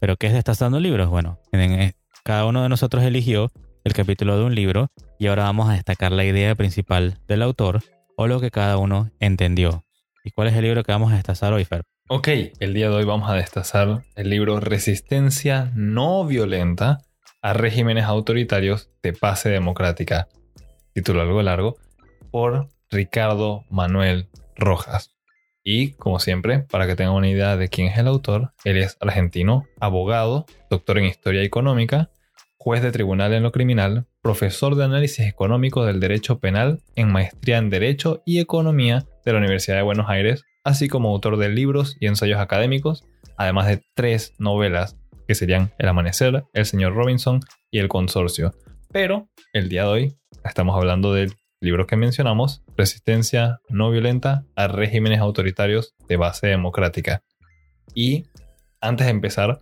¿Pero 0.00 0.16
qué 0.16 0.28
es 0.28 0.32
Destazando 0.32 0.78
Libros? 0.78 1.08
Bueno, 1.08 1.40
cada 2.24 2.44
uno 2.44 2.62
de 2.62 2.68
nosotros 2.68 3.02
eligió 3.02 3.50
el 3.84 3.92
capítulo 3.92 4.38
de 4.38 4.44
un 4.44 4.54
libro 4.54 4.88
y 5.18 5.26
ahora 5.26 5.44
vamos 5.44 5.68
a 5.68 5.72
destacar 5.72 6.12
la 6.12 6.24
idea 6.24 6.54
principal 6.54 7.18
del 7.26 7.42
autor 7.42 7.82
o 8.16 8.26
lo 8.26 8.40
que 8.40 8.50
cada 8.50 8.76
uno 8.78 9.10
entendió. 9.18 9.84
¿Y 10.24 10.30
cuál 10.30 10.48
es 10.48 10.54
el 10.54 10.62
libro 10.62 10.84
que 10.84 10.92
vamos 10.92 11.12
a 11.12 11.16
destazar 11.16 11.52
hoy, 11.52 11.64
Fer? 11.64 11.82
Ok, 12.08 12.28
el 12.60 12.74
día 12.74 12.90
de 12.90 12.96
hoy 12.96 13.04
vamos 13.04 13.28
a 13.28 13.34
destazar 13.34 14.04
el 14.14 14.30
libro 14.30 14.60
Resistencia 14.60 15.72
no 15.74 16.24
violenta 16.24 16.98
a 17.42 17.52
regímenes 17.52 18.04
autoritarios 18.04 18.90
de 19.02 19.12
base 19.12 19.48
democrática, 19.48 20.28
título 20.92 21.22
algo 21.22 21.42
largo, 21.42 21.76
por 22.30 22.68
Ricardo 22.90 23.64
Manuel 23.70 24.28
Rojas. 24.56 25.17
Y, 25.70 25.90
como 25.90 26.18
siempre, 26.18 26.60
para 26.60 26.86
que 26.86 26.96
tengan 26.96 27.12
una 27.12 27.28
idea 27.28 27.58
de 27.58 27.68
quién 27.68 27.88
es 27.88 27.98
el 27.98 28.06
autor, 28.06 28.54
él 28.64 28.78
es 28.78 28.96
argentino, 29.00 29.66
abogado, 29.78 30.46
doctor 30.70 30.96
en 30.96 31.04
historia 31.04 31.42
económica, 31.42 32.10
juez 32.56 32.80
de 32.80 32.90
tribunal 32.90 33.34
en 33.34 33.42
lo 33.42 33.52
criminal, 33.52 34.06
profesor 34.22 34.76
de 34.76 34.84
análisis 34.84 35.26
económico 35.26 35.84
del 35.84 36.00
derecho 36.00 36.38
penal 36.38 36.80
en 36.96 37.12
maestría 37.12 37.58
en 37.58 37.68
Derecho 37.68 38.22
y 38.24 38.38
Economía 38.38 39.04
de 39.26 39.32
la 39.34 39.40
Universidad 39.40 39.76
de 39.76 39.82
Buenos 39.82 40.08
Aires, 40.08 40.42
así 40.64 40.88
como 40.88 41.10
autor 41.10 41.36
de 41.36 41.50
libros 41.50 41.98
y 42.00 42.06
ensayos 42.06 42.40
académicos, 42.40 43.04
además 43.36 43.66
de 43.66 43.82
tres 43.94 44.32
novelas 44.38 44.96
que 45.26 45.34
serían 45.34 45.74
El 45.76 45.88
Amanecer, 45.88 46.44
El 46.54 46.64
Señor 46.64 46.94
Robinson 46.94 47.40
y 47.70 47.80
El 47.80 47.88
Consorcio. 47.88 48.54
Pero 48.90 49.28
el 49.52 49.68
día 49.68 49.82
de 49.82 49.88
hoy 49.90 50.16
estamos 50.46 50.74
hablando 50.74 51.12
del 51.12 51.34
libros 51.60 51.86
que 51.86 51.96
mencionamos, 51.96 52.62
Resistencia 52.76 53.60
no 53.68 53.90
violenta 53.90 54.44
a 54.54 54.68
regímenes 54.68 55.20
autoritarios 55.20 55.94
de 56.08 56.16
base 56.16 56.46
democrática. 56.46 57.22
Y 57.94 58.26
antes 58.80 59.06
de 59.06 59.10
empezar, 59.10 59.60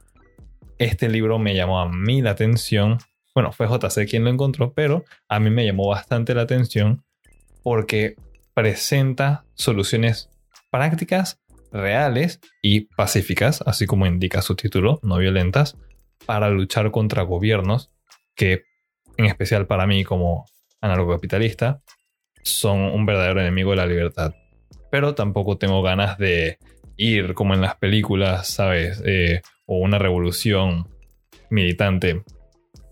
este 0.78 1.08
libro 1.08 1.38
me 1.38 1.54
llamó 1.54 1.80
a 1.80 1.88
mí 1.88 2.20
la 2.20 2.32
atención. 2.32 2.98
Bueno, 3.34 3.52
fue 3.52 3.66
JC 3.66 4.08
quien 4.08 4.24
lo 4.24 4.30
encontró, 4.30 4.72
pero 4.74 5.04
a 5.28 5.40
mí 5.40 5.50
me 5.50 5.64
llamó 5.64 5.88
bastante 5.88 6.34
la 6.34 6.42
atención 6.42 7.04
porque 7.62 8.16
presenta 8.54 9.44
soluciones 9.54 10.30
prácticas, 10.70 11.40
reales 11.72 12.40
y 12.62 12.82
pacíficas, 12.94 13.62
así 13.66 13.86
como 13.86 14.06
indica 14.06 14.42
su 14.42 14.54
título, 14.54 15.00
no 15.02 15.18
violentas, 15.18 15.76
para 16.26 16.48
luchar 16.50 16.90
contra 16.90 17.22
gobiernos 17.22 17.90
que, 18.34 18.64
en 19.16 19.26
especial 19.26 19.66
para 19.66 19.86
mí 19.86 20.04
como 20.04 20.46
anarcocapitalista, 20.80 21.80
son 22.42 22.80
un 22.80 23.06
verdadero 23.06 23.40
enemigo 23.40 23.70
de 23.70 23.76
la 23.76 23.86
libertad. 23.86 24.34
Pero 24.90 25.14
tampoco 25.14 25.58
tengo 25.58 25.82
ganas 25.82 26.18
de 26.18 26.58
ir 26.96 27.34
como 27.34 27.54
en 27.54 27.60
las 27.60 27.76
películas, 27.76 28.48
¿sabes? 28.48 29.02
Eh, 29.04 29.42
o 29.66 29.78
una 29.78 29.98
revolución 29.98 30.88
militante 31.50 32.22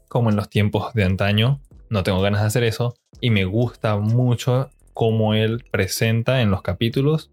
como 0.08 0.30
en 0.30 0.36
los 0.36 0.50
tiempos 0.50 0.92
de 0.94 1.04
antaño. 1.04 1.60
No 1.88 2.02
tengo 2.02 2.20
ganas 2.20 2.40
de 2.40 2.46
hacer 2.48 2.64
eso. 2.64 2.94
Y 3.20 3.30
me 3.30 3.44
gusta 3.44 3.96
mucho 3.96 4.70
cómo 4.92 5.34
él 5.34 5.64
presenta 5.70 6.40
en 6.40 6.50
los 6.50 6.62
capítulos 6.62 7.30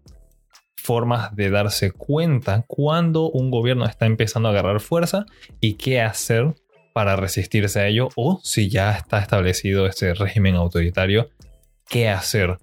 formas 0.76 1.34
de 1.36 1.48
darse 1.48 1.92
cuenta 1.92 2.64
cuando 2.66 3.30
un 3.30 3.50
gobierno 3.50 3.86
está 3.86 4.06
empezando 4.06 4.48
a 4.48 4.52
agarrar 4.52 4.80
fuerza 4.80 5.26
y 5.60 5.74
qué 5.74 6.00
hacer 6.00 6.54
para 6.92 7.16
resistirse 7.16 7.80
a 7.80 7.86
ello 7.86 8.08
o 8.16 8.40
si 8.42 8.68
ya 8.68 8.92
está 8.92 9.18
establecido 9.18 9.86
este 9.86 10.14
régimen 10.14 10.56
autoritario, 10.56 11.30
qué 11.88 12.08
hacer 12.08 12.58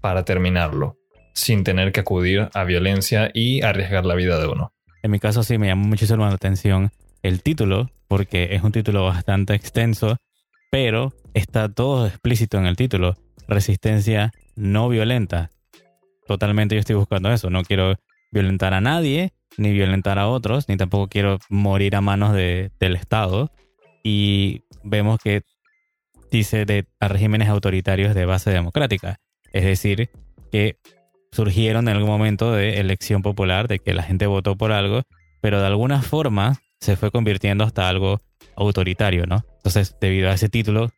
para 0.00 0.24
terminarlo 0.24 0.96
sin 1.34 1.62
tener 1.64 1.92
que 1.92 2.00
acudir 2.00 2.48
a 2.52 2.64
violencia 2.64 3.30
y 3.32 3.62
arriesgar 3.62 4.04
la 4.04 4.14
vida 4.14 4.40
de 4.40 4.48
uno. 4.48 4.72
En 5.02 5.10
mi 5.10 5.20
caso 5.20 5.42
sí 5.42 5.56
me 5.56 5.68
llamó 5.68 5.86
muchísimo 5.86 6.26
la 6.26 6.32
atención 6.32 6.90
el 7.22 7.42
título, 7.42 7.90
porque 8.08 8.48
es 8.52 8.62
un 8.62 8.72
título 8.72 9.04
bastante 9.04 9.54
extenso, 9.54 10.16
pero 10.70 11.12
está 11.34 11.68
todo 11.68 12.06
explícito 12.06 12.58
en 12.58 12.66
el 12.66 12.76
título. 12.76 13.16
Resistencia 13.46 14.32
no 14.56 14.88
violenta. 14.88 15.52
Totalmente 16.26 16.74
yo 16.74 16.80
estoy 16.80 16.96
buscando 16.96 17.30
eso. 17.32 17.50
No 17.50 17.62
quiero 17.62 17.94
violentar 18.30 18.74
a 18.74 18.80
nadie, 18.80 19.32
ni 19.56 19.72
violentar 19.72 20.18
a 20.18 20.28
otros, 20.28 20.68
ni 20.68 20.76
tampoco 20.76 21.08
quiero 21.08 21.38
morir 21.48 21.96
a 21.96 22.00
manos 22.00 22.34
del 22.34 22.96
Estado 22.96 23.50
y 24.02 24.62
vemos 24.82 25.18
que 25.22 25.42
dice 26.30 26.64
de 26.64 26.86
a 27.00 27.08
regímenes 27.08 27.48
autoritarios 27.48 28.14
de 28.14 28.26
base 28.26 28.50
democrática, 28.50 29.18
es 29.52 29.64
decir, 29.64 30.10
que 30.52 30.76
surgieron 31.32 31.88
en 31.88 31.96
algún 31.96 32.10
momento 32.10 32.52
de 32.52 32.80
elección 32.80 33.22
popular, 33.22 33.68
de 33.68 33.78
que 33.78 33.94
la 33.94 34.02
gente 34.02 34.26
votó 34.26 34.56
por 34.56 34.72
algo, 34.72 35.02
pero 35.40 35.60
de 35.60 35.66
alguna 35.66 36.02
forma 36.02 36.56
se 36.80 36.96
fue 36.96 37.10
convirtiendo 37.10 37.64
hasta 37.64 37.88
algo 37.88 38.20
autoritario, 38.56 39.26
¿no? 39.26 39.44
Entonces, 39.56 39.96
debido 40.00 40.30
a 40.30 40.34
ese 40.34 40.48
título, 40.48 40.90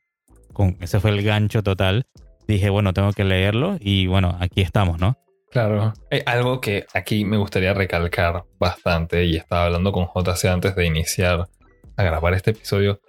con, 0.52 0.76
ese 0.80 1.00
fue 1.00 1.10
el 1.10 1.22
gancho 1.22 1.62
total, 1.62 2.06
dije, 2.46 2.70
bueno, 2.70 2.92
tengo 2.92 3.12
que 3.12 3.24
leerlo 3.24 3.76
y 3.80 4.06
bueno, 4.06 4.36
aquí 4.40 4.60
estamos, 4.60 4.98
¿no? 4.98 5.16
Claro, 5.50 5.92
hay 6.10 6.22
algo 6.26 6.60
que 6.60 6.86
aquí 6.94 7.24
me 7.24 7.36
gustaría 7.36 7.74
recalcar 7.74 8.44
bastante 8.58 9.24
y 9.24 9.36
estaba 9.36 9.66
hablando 9.66 9.90
con 9.90 10.06
JC 10.06 10.44
antes 10.44 10.76
de 10.76 10.86
iniciar 10.86 11.48
a 11.96 12.02
grabar 12.02 12.34
este 12.34 12.50
episodio 12.52 13.00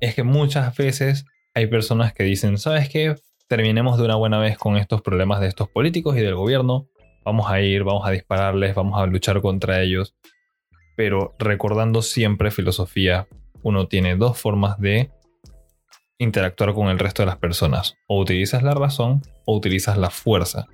es 0.00 0.14
que 0.14 0.22
muchas 0.22 0.76
veces 0.76 1.24
hay 1.54 1.66
personas 1.66 2.12
que 2.12 2.24
dicen, 2.24 2.58
¿sabes 2.58 2.88
qué? 2.88 3.14
Terminemos 3.48 3.98
de 3.98 4.04
una 4.04 4.16
buena 4.16 4.38
vez 4.38 4.58
con 4.58 4.76
estos 4.76 5.02
problemas 5.02 5.40
de 5.40 5.48
estos 5.48 5.68
políticos 5.68 6.16
y 6.16 6.20
del 6.20 6.34
gobierno. 6.34 6.88
Vamos 7.24 7.50
a 7.50 7.60
ir, 7.60 7.84
vamos 7.84 8.06
a 8.06 8.10
dispararles, 8.10 8.74
vamos 8.74 9.00
a 9.00 9.06
luchar 9.06 9.40
contra 9.40 9.82
ellos. 9.82 10.14
Pero 10.96 11.34
recordando 11.38 12.02
siempre 12.02 12.50
filosofía, 12.50 13.28
uno 13.62 13.88
tiene 13.88 14.16
dos 14.16 14.38
formas 14.38 14.78
de 14.80 15.10
interactuar 16.18 16.74
con 16.74 16.88
el 16.88 16.98
resto 16.98 17.22
de 17.22 17.26
las 17.26 17.38
personas. 17.38 17.96
O 18.06 18.20
utilizas 18.20 18.62
la 18.62 18.74
razón 18.74 19.22
o 19.44 19.56
utilizas 19.56 19.96
la 19.96 20.10
fuerza. 20.10 20.66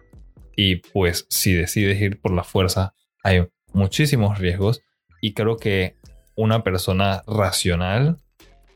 Y 0.56 0.76
pues 0.76 1.26
si 1.28 1.52
decides 1.52 2.00
ir 2.00 2.20
por 2.20 2.32
la 2.32 2.44
fuerza, 2.44 2.94
hay 3.22 3.46
muchísimos 3.72 4.38
riesgos. 4.38 4.82
Y 5.20 5.34
creo 5.34 5.56
que 5.56 5.96
una 6.34 6.62
persona 6.62 7.22
racional 7.26 8.18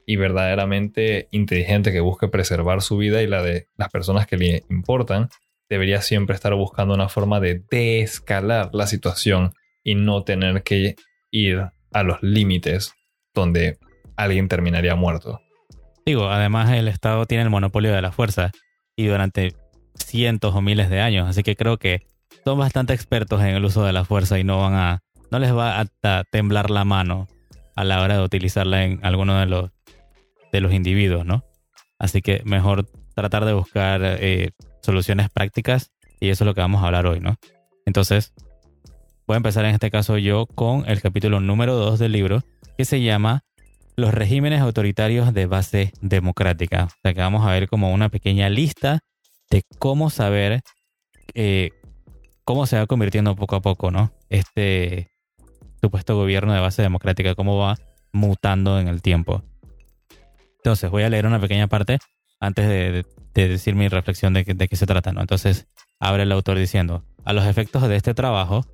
y 0.06 0.16
verdaderamente 0.16 1.28
inteligente 1.32 1.92
que 1.92 2.00
busque 2.00 2.28
preservar 2.28 2.80
su 2.80 2.96
vida 2.96 3.22
y 3.22 3.26
la 3.26 3.42
de 3.42 3.68
las 3.76 3.90
personas 3.90 4.26
que 4.26 4.36
le 4.36 4.62
importan, 4.70 5.28
debería 5.68 6.00
siempre 6.00 6.34
estar 6.34 6.54
buscando 6.54 6.94
una 6.94 7.08
forma 7.08 7.40
de 7.40 7.64
descalar 7.70 8.70
la 8.72 8.86
situación 8.86 9.52
y 9.82 9.96
no 9.96 10.22
tener 10.22 10.62
que 10.62 10.94
ir 11.30 11.70
a 11.92 12.02
los 12.04 12.22
límites 12.22 12.94
donde 13.34 13.78
alguien 14.16 14.48
terminaría 14.48 14.94
muerto. 14.94 15.40
Digo, 16.04 16.28
además 16.28 16.70
el 16.70 16.86
Estado 16.86 17.26
tiene 17.26 17.42
el 17.42 17.50
monopolio 17.50 17.92
de 17.92 18.02
la 18.02 18.12
fuerza 18.12 18.52
y 18.94 19.06
durante 19.06 19.54
cientos 19.96 20.54
o 20.54 20.62
miles 20.62 20.88
de 20.88 21.00
años, 21.00 21.28
así 21.28 21.42
que 21.42 21.56
creo 21.56 21.78
que 21.78 22.06
son 22.44 22.58
bastante 22.58 22.94
expertos 22.94 23.40
en 23.40 23.48
el 23.48 23.64
uso 23.64 23.84
de 23.84 23.92
la 23.92 24.04
fuerza 24.04 24.38
y 24.38 24.44
no 24.44 24.60
van 24.60 24.74
a 24.74 25.02
no 25.32 25.40
les 25.40 25.52
va 25.52 25.80
a 25.80 26.24
temblar 26.30 26.70
la 26.70 26.84
mano 26.84 27.26
a 27.76 27.84
la 27.84 28.02
hora 28.02 28.16
de 28.16 28.24
utilizarla 28.24 28.84
en 28.84 28.98
alguno 29.04 29.38
de 29.38 29.46
los, 29.46 29.70
de 30.52 30.60
los 30.60 30.72
individuos, 30.72 31.24
¿no? 31.24 31.44
Así 31.98 32.22
que 32.22 32.42
mejor 32.44 32.88
tratar 33.14 33.44
de 33.44 33.52
buscar 33.52 34.00
eh, 34.02 34.50
soluciones 34.82 35.30
prácticas 35.30 35.92
y 36.20 36.30
eso 36.30 36.44
es 36.44 36.46
lo 36.46 36.54
que 36.54 36.62
vamos 36.62 36.82
a 36.82 36.86
hablar 36.86 37.06
hoy, 37.06 37.20
¿no? 37.20 37.36
Entonces, 37.84 38.32
voy 39.26 39.34
a 39.34 39.36
empezar 39.36 39.64
en 39.64 39.74
este 39.74 39.90
caso 39.90 40.18
yo 40.18 40.46
con 40.46 40.88
el 40.88 41.00
capítulo 41.00 41.40
número 41.40 41.76
2 41.76 41.98
del 41.98 42.12
libro 42.12 42.42
que 42.76 42.84
se 42.84 43.02
llama 43.02 43.44
Los 43.94 44.12
regímenes 44.12 44.60
autoritarios 44.60 45.32
de 45.32 45.46
base 45.46 45.92
democrática. 46.00 46.84
O 46.84 47.00
sea 47.02 47.14
que 47.14 47.20
vamos 47.20 47.46
a 47.46 47.52
ver 47.52 47.68
como 47.68 47.92
una 47.92 48.08
pequeña 48.08 48.48
lista 48.48 49.00
de 49.50 49.62
cómo 49.78 50.10
saber 50.10 50.62
eh, 51.34 51.70
cómo 52.44 52.66
se 52.66 52.78
va 52.78 52.86
convirtiendo 52.86 53.36
poco 53.36 53.56
a 53.56 53.60
poco, 53.60 53.90
¿no? 53.90 54.12
Este, 54.28 55.10
supuesto 55.86 56.16
gobierno 56.16 56.52
de 56.52 56.60
base 56.60 56.82
democrática, 56.82 57.34
cómo 57.34 57.58
va 57.58 57.76
mutando 58.12 58.78
en 58.80 58.88
el 58.88 59.02
tiempo. 59.02 59.42
Entonces, 60.58 60.90
voy 60.90 61.04
a 61.04 61.10
leer 61.10 61.26
una 61.26 61.40
pequeña 61.40 61.68
parte 61.68 61.98
antes 62.40 62.68
de, 62.68 63.04
decir 63.34 63.74
mi 63.74 63.88
reflexión 63.88 64.32
de, 64.32 64.44
de 64.44 64.68
qué 64.68 64.76
se 64.76 64.86
trata. 64.86 65.12
¿no? 65.12 65.20
Entonces, 65.20 65.68
abre 66.00 66.24
el 66.24 66.32
autor 66.32 66.58
diciendo, 66.58 67.04
a 67.24 67.32
los 67.32 67.46
efectos 67.46 67.88
de 67.88 67.96
este 67.96 68.14
trabajo, 68.14 68.64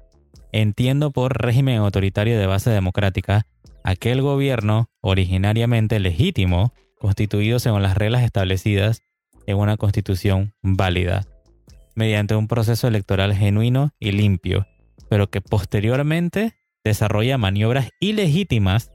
entiendo 0.53 1.11
por 1.11 1.41
régimen 1.41 1.79
autoritario 1.79 2.39
de 2.39 2.47
base 2.47 2.71
democrática 2.71 3.47
aquel 3.85 4.23
gobierno 4.23 4.89
originariamente 5.01 5.99
legítimo, 5.99 6.73
constituido 6.99 7.59
según 7.59 7.83
las 7.83 7.97
reglas 7.97 8.23
establecidas 8.23 9.03
en 9.47 9.57
una 9.57 9.77
constitución 9.77 10.55
válida, 10.63 11.27
mediante 11.95 12.37
un 12.37 12.49
proceso 12.49 12.87
electoral 12.87 13.35
genuino 13.35 13.91
y 13.99 14.13
limpio, 14.13 14.67
pero 15.09 15.29
que 15.29 15.41
posteriormente 15.41 16.55
desarrolla 16.85 17.39
maniobras 17.39 17.91
ilegítimas 18.01 18.91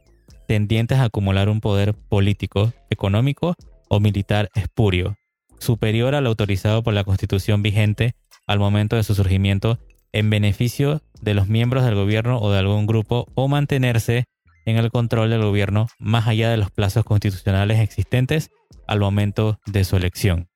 tendientes 0.47 0.99
a 0.99 1.05
acumular 1.05 1.49
un 1.49 1.61
poder 1.61 1.93
político, 1.93 2.73
económico 2.89 3.55
o 3.89 3.99
militar 3.99 4.49
espurio, 4.55 5.15
superior 5.59 6.15
al 6.15 6.27
autorizado 6.27 6.83
por 6.83 6.93
la 6.93 7.03
constitución 7.03 7.61
vigente 7.61 8.15
al 8.45 8.59
momento 8.59 8.95
de 8.95 9.03
su 9.03 9.15
surgimiento 9.15 9.79
en 10.13 10.29
beneficio 10.29 11.01
de 11.21 11.33
los 11.33 11.47
miembros 11.47 11.83
del 11.83 11.95
gobierno 11.95 12.39
o 12.39 12.51
de 12.51 12.59
algún 12.59 12.87
grupo 12.87 13.27
o 13.35 13.47
mantenerse 13.47 14.25
en 14.65 14.77
el 14.77 14.91
control 14.91 15.29
del 15.29 15.41
gobierno 15.41 15.87
más 15.99 16.27
allá 16.27 16.49
de 16.49 16.57
los 16.57 16.71
plazos 16.71 17.03
constitucionales 17.03 17.79
existentes 17.79 18.51
al 18.87 18.99
momento 18.99 19.59
de 19.65 19.83
su 19.83 19.95
elección. 19.95 20.49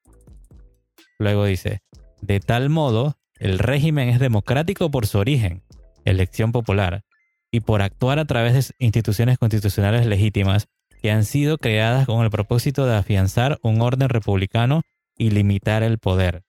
Luego 1.20 1.46
dice, 1.46 1.82
de 2.22 2.40
tal 2.40 2.70
modo, 2.70 3.16
el 3.40 3.60
régimen 3.60 4.10
es 4.10 4.20
democrático 4.20 4.90
por 4.92 5.08
su 5.08 5.18
origen, 5.18 5.64
elección 6.06 6.52
popular, 6.52 7.04
y 7.52 7.60
por 7.60 7.82
actuar 7.82 8.18
a 8.18 8.26
través 8.26 8.54
de 8.54 8.76
instituciones 8.80 9.38
constitucionales 9.38 10.06
legítimas 10.06 10.68
que 11.02 11.12
han 11.12 11.26
sido 11.26 11.58
creadas 11.58 12.06
con 12.06 12.24
el 12.24 12.32
propósito 12.32 12.86
de 12.86 12.96
afianzar 12.96 13.60
un 13.62 13.82
orden 13.82 14.10
republicano 14.10 14.82
y 15.18 15.32
limitar 15.32 15.84
el 15.84 15.98
poder. 15.98 16.44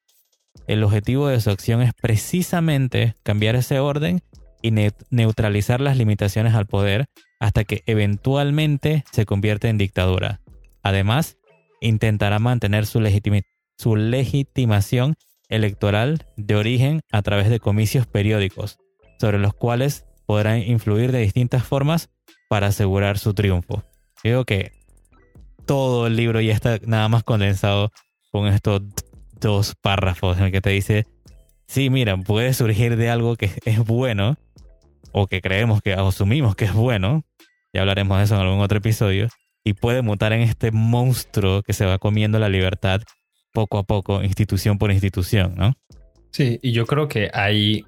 El 0.67 0.85
objetivo 0.85 1.29
de 1.29 1.41
su 1.41 1.51
acción 1.51 1.83
es 1.83 1.93
precisamente 1.95 3.17
cambiar 3.23 3.57
ese 3.57 3.81
orden 3.81 4.21
y 4.61 4.71
neutralizar 5.11 5.81
las 5.81 5.97
limitaciones 5.97 6.55
al 6.55 6.67
poder 6.67 7.07
hasta 7.41 7.65
que 7.65 7.83
eventualmente 7.87 9.05
se 9.11 9.27
convierte 9.27 9.69
en 9.69 9.79
dictadura. 9.79 10.41
Además, 10.83 11.37
intentará 11.81 12.39
mantener 12.39 12.87
su, 12.87 13.03
su 13.77 13.97
legitimación 13.97 15.15
electoral 15.49 16.27
de 16.37 16.55
origen 16.55 17.01
a 17.11 17.23
través 17.23 17.51
de 17.51 17.59
comicios 17.59 18.07
periódicos, 18.07 18.79
sobre 19.19 19.39
los 19.39 19.55
cuales 19.55 20.05
podrán 20.27 20.63
influir 20.63 21.13
de 21.13 21.21
distintas 21.21 21.65
formas 21.65 22.11
para 22.49 22.69
asegurar 22.69 23.19
su 23.19 23.35
triunfo. 23.35 23.83
Creo 24.23 24.45
que 24.45 24.73
todo 25.67 26.07
el 26.07 26.17
libro 26.17 26.41
ya 26.41 26.53
está 26.53 26.79
nada 26.85 27.09
más 27.09 27.25
condensado 27.25 27.91
con 28.31 28.47
estos 28.47 28.83
dos 29.41 29.75
párrafos 29.81 30.39
en 30.39 30.45
el 30.45 30.53
que 30.53 30.61
te 30.61 30.71
dice, 30.71 31.07
sí, 31.67 31.91
mira, 31.91 32.17
puede 32.17 32.55
surgir 32.55 32.97
de 32.97 33.11
algo 33.11 33.37
que 33.37 33.51
es 33.65 33.79
bueno, 33.79 34.37
o 35.13 35.27
que 35.27 35.41
creemos 35.41 35.83
que 35.83 35.95
asumimos 35.95 36.57
que 36.57 36.65
es 36.67 36.73
bueno, 36.73 37.25
ya 37.73 37.81
hablaremos 37.81 38.19
de 38.19 38.25
eso 38.25 38.35
en 38.35 38.43
algún 38.43 38.61
otro 38.61 38.79
episodio, 38.79 39.29
y 39.65 39.75
puede 39.75 40.03
mutar 40.03 40.33
en 40.33 40.41
este 40.41 40.71
monstruo 40.73 41.63
que 41.63 41.73
se 41.73 41.85
va 41.85 41.99
comiendo 41.99 42.39
la 42.39 42.49
libertad 42.49 43.03
poco 43.53 43.79
a 43.79 43.85
poco, 43.85 44.23
institución 44.23 44.79
por 44.79 44.91
institución, 44.91 45.55
¿no? 45.57 45.75
Sí, 46.31 46.59
y 46.63 46.73
yo 46.73 46.87
creo 46.87 47.09
que 47.09 47.31
hay 47.33 47.85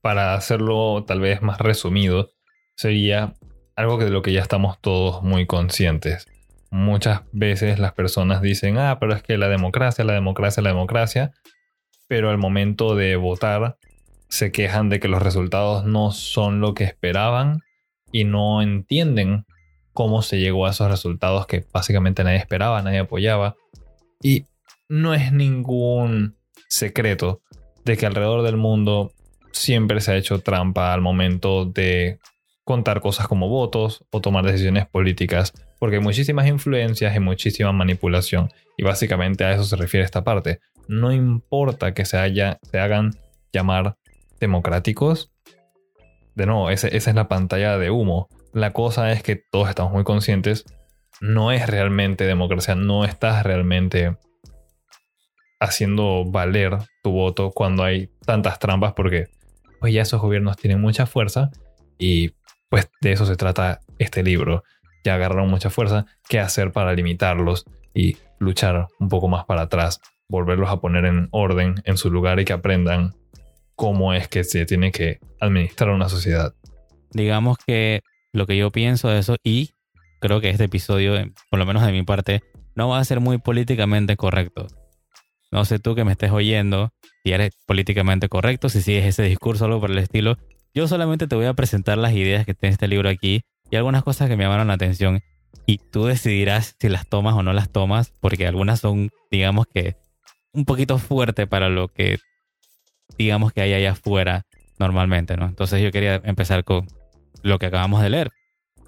para 0.00 0.34
hacerlo 0.34 1.04
tal 1.06 1.20
vez 1.20 1.42
más 1.42 1.58
resumido, 1.58 2.30
sería 2.76 3.34
algo 3.76 3.98
de 3.98 4.10
lo 4.10 4.22
que 4.22 4.32
ya 4.32 4.40
estamos 4.40 4.80
todos 4.80 5.22
muy 5.22 5.46
conscientes. 5.46 6.26
Muchas 6.70 7.22
veces 7.32 7.78
las 7.78 7.92
personas 7.92 8.42
dicen, 8.42 8.78
ah, 8.78 8.98
pero 9.00 9.14
es 9.14 9.22
que 9.22 9.36
la 9.38 9.48
democracia, 9.48 10.04
la 10.04 10.12
democracia, 10.12 10.62
la 10.62 10.70
democracia, 10.70 11.32
pero 12.08 12.30
al 12.30 12.38
momento 12.38 12.94
de 12.94 13.16
votar 13.16 13.76
se 14.28 14.52
quejan 14.52 14.88
de 14.88 15.00
que 15.00 15.08
los 15.08 15.22
resultados 15.22 15.84
no 15.84 16.12
son 16.12 16.60
lo 16.60 16.74
que 16.74 16.84
esperaban 16.84 17.60
y 18.12 18.24
no 18.24 18.62
entienden 18.62 19.44
cómo 19.92 20.22
se 20.22 20.38
llegó 20.38 20.66
a 20.66 20.70
esos 20.70 20.90
resultados 20.90 21.46
que 21.46 21.64
básicamente 21.72 22.24
nadie 22.24 22.38
esperaba, 22.38 22.82
nadie 22.82 23.00
apoyaba. 23.00 23.56
Y 24.22 24.44
no 24.88 25.14
es 25.14 25.32
ningún 25.32 26.36
secreto 26.68 27.42
de 27.84 27.96
que 27.96 28.06
alrededor 28.06 28.42
del 28.42 28.56
mundo 28.56 29.12
siempre 29.52 30.00
se 30.00 30.12
ha 30.12 30.16
hecho 30.16 30.40
trampa 30.40 30.92
al 30.92 31.00
momento 31.00 31.64
de 31.64 32.18
contar 32.64 33.00
cosas 33.00 33.26
como 33.26 33.48
votos 33.48 34.04
o 34.10 34.20
tomar 34.20 34.44
decisiones 34.44 34.86
políticas, 34.86 35.52
porque 35.78 35.96
hay 35.96 36.02
muchísimas 36.02 36.46
influencias 36.46 37.16
y 37.16 37.20
muchísima 37.20 37.72
manipulación. 37.72 38.50
Y 38.76 38.84
básicamente 38.84 39.44
a 39.44 39.52
eso 39.52 39.64
se 39.64 39.76
refiere 39.76 40.04
esta 40.04 40.24
parte. 40.24 40.60
No 40.86 41.12
importa 41.12 41.94
que 41.94 42.04
se, 42.04 42.16
haya, 42.16 42.58
se 42.62 42.78
hagan 42.78 43.10
llamar 43.52 43.96
democráticos. 44.38 45.32
De 46.34 46.46
nuevo, 46.46 46.70
esa 46.70 46.88
es 46.88 47.14
la 47.14 47.28
pantalla 47.28 47.76
de 47.76 47.90
humo. 47.90 48.28
La 48.52 48.72
cosa 48.72 49.12
es 49.12 49.22
que 49.22 49.36
todos 49.36 49.68
estamos 49.68 49.92
muy 49.92 50.04
conscientes. 50.04 50.64
No 51.20 51.52
es 51.52 51.66
realmente 51.66 52.24
democracia, 52.24 52.74
no 52.74 53.04
estás 53.04 53.42
realmente 53.44 54.16
haciendo 55.60 56.24
valer 56.24 56.78
tu 57.02 57.12
voto 57.12 57.50
cuando 57.50 57.84
hay 57.84 58.10
tantas 58.24 58.58
trampas 58.58 58.94
porque 58.94 59.28
pues 59.80 59.94
ya 59.94 60.02
esos 60.02 60.20
gobiernos 60.20 60.56
tienen 60.56 60.80
mucha 60.80 61.06
fuerza 61.06 61.50
y 61.98 62.32
pues 62.68 62.88
de 63.00 63.12
eso 63.12 63.26
se 63.26 63.36
trata 63.36 63.80
este 63.98 64.22
libro. 64.22 64.62
Ya 65.02 65.14
agarraron 65.14 65.48
mucha 65.48 65.70
fuerza, 65.70 66.06
¿qué 66.28 66.38
hacer 66.38 66.72
para 66.72 66.92
limitarlos 66.92 67.64
y 67.94 68.18
luchar 68.38 68.86
un 69.00 69.08
poco 69.08 69.28
más 69.28 69.46
para 69.46 69.62
atrás? 69.62 70.00
Volverlos 70.28 70.70
a 70.70 70.80
poner 70.80 71.06
en 71.06 71.28
orden, 71.32 71.76
en 71.84 71.96
su 71.96 72.10
lugar 72.10 72.38
y 72.38 72.44
que 72.44 72.52
aprendan 72.52 73.14
cómo 73.74 74.12
es 74.12 74.28
que 74.28 74.44
se 74.44 74.66
tiene 74.66 74.92
que 74.92 75.18
administrar 75.40 75.90
una 75.90 76.08
sociedad. 76.08 76.54
Digamos 77.12 77.56
que 77.66 78.02
lo 78.32 78.46
que 78.46 78.56
yo 78.56 78.70
pienso 78.70 79.08
de 79.08 79.18
eso 79.18 79.36
y 79.42 79.70
creo 80.20 80.40
que 80.40 80.50
este 80.50 80.64
episodio, 80.64 81.14
por 81.50 81.58
lo 81.58 81.66
menos 81.66 81.84
de 81.84 81.92
mi 81.92 82.02
parte, 82.02 82.42
no 82.74 82.88
va 82.88 82.98
a 82.98 83.04
ser 83.04 83.20
muy 83.20 83.38
políticamente 83.38 84.16
correcto. 84.16 84.66
No 85.50 85.64
sé 85.64 85.78
tú 85.78 85.94
que 85.94 86.04
me 86.04 86.12
estés 86.12 86.30
oyendo, 86.30 86.92
si 87.22 87.32
eres 87.32 87.52
políticamente 87.66 88.28
correcto, 88.28 88.68
si 88.68 88.82
sigues 88.82 89.06
ese 89.06 89.22
discurso 89.24 89.64
o 89.64 89.66
algo 89.66 89.80
por 89.80 89.90
el 89.90 89.98
estilo. 89.98 90.38
Yo 90.74 90.86
solamente 90.88 91.26
te 91.26 91.36
voy 91.36 91.46
a 91.46 91.54
presentar 91.54 91.98
las 91.98 92.12
ideas 92.12 92.46
que 92.46 92.54
tiene 92.54 92.72
este 92.72 92.88
libro 92.88 93.08
aquí 93.08 93.42
y 93.70 93.76
algunas 93.76 94.02
cosas 94.02 94.28
que 94.28 94.36
me 94.36 94.44
llamaron 94.44 94.68
la 94.68 94.74
atención. 94.74 95.20
Y 95.66 95.78
tú 95.78 96.04
decidirás 96.06 96.76
si 96.78 96.88
las 96.88 97.08
tomas 97.08 97.34
o 97.34 97.42
no 97.42 97.52
las 97.52 97.70
tomas, 97.70 98.12
porque 98.20 98.46
algunas 98.46 98.80
son, 98.80 99.10
digamos 99.30 99.66
que, 99.72 99.96
un 100.52 100.64
poquito 100.64 100.98
fuerte 100.98 101.46
para 101.46 101.68
lo 101.68 101.88
que, 101.88 102.18
digamos 103.18 103.52
que 103.52 103.60
hay 103.60 103.74
allá 103.74 103.92
afuera 103.92 104.46
normalmente, 104.78 105.36
¿no? 105.36 105.46
Entonces 105.46 105.82
yo 105.82 105.92
quería 105.92 106.20
empezar 106.24 106.64
con 106.64 106.86
lo 107.42 107.58
que 107.58 107.66
acabamos 107.66 108.02
de 108.02 108.10
leer. 108.10 108.30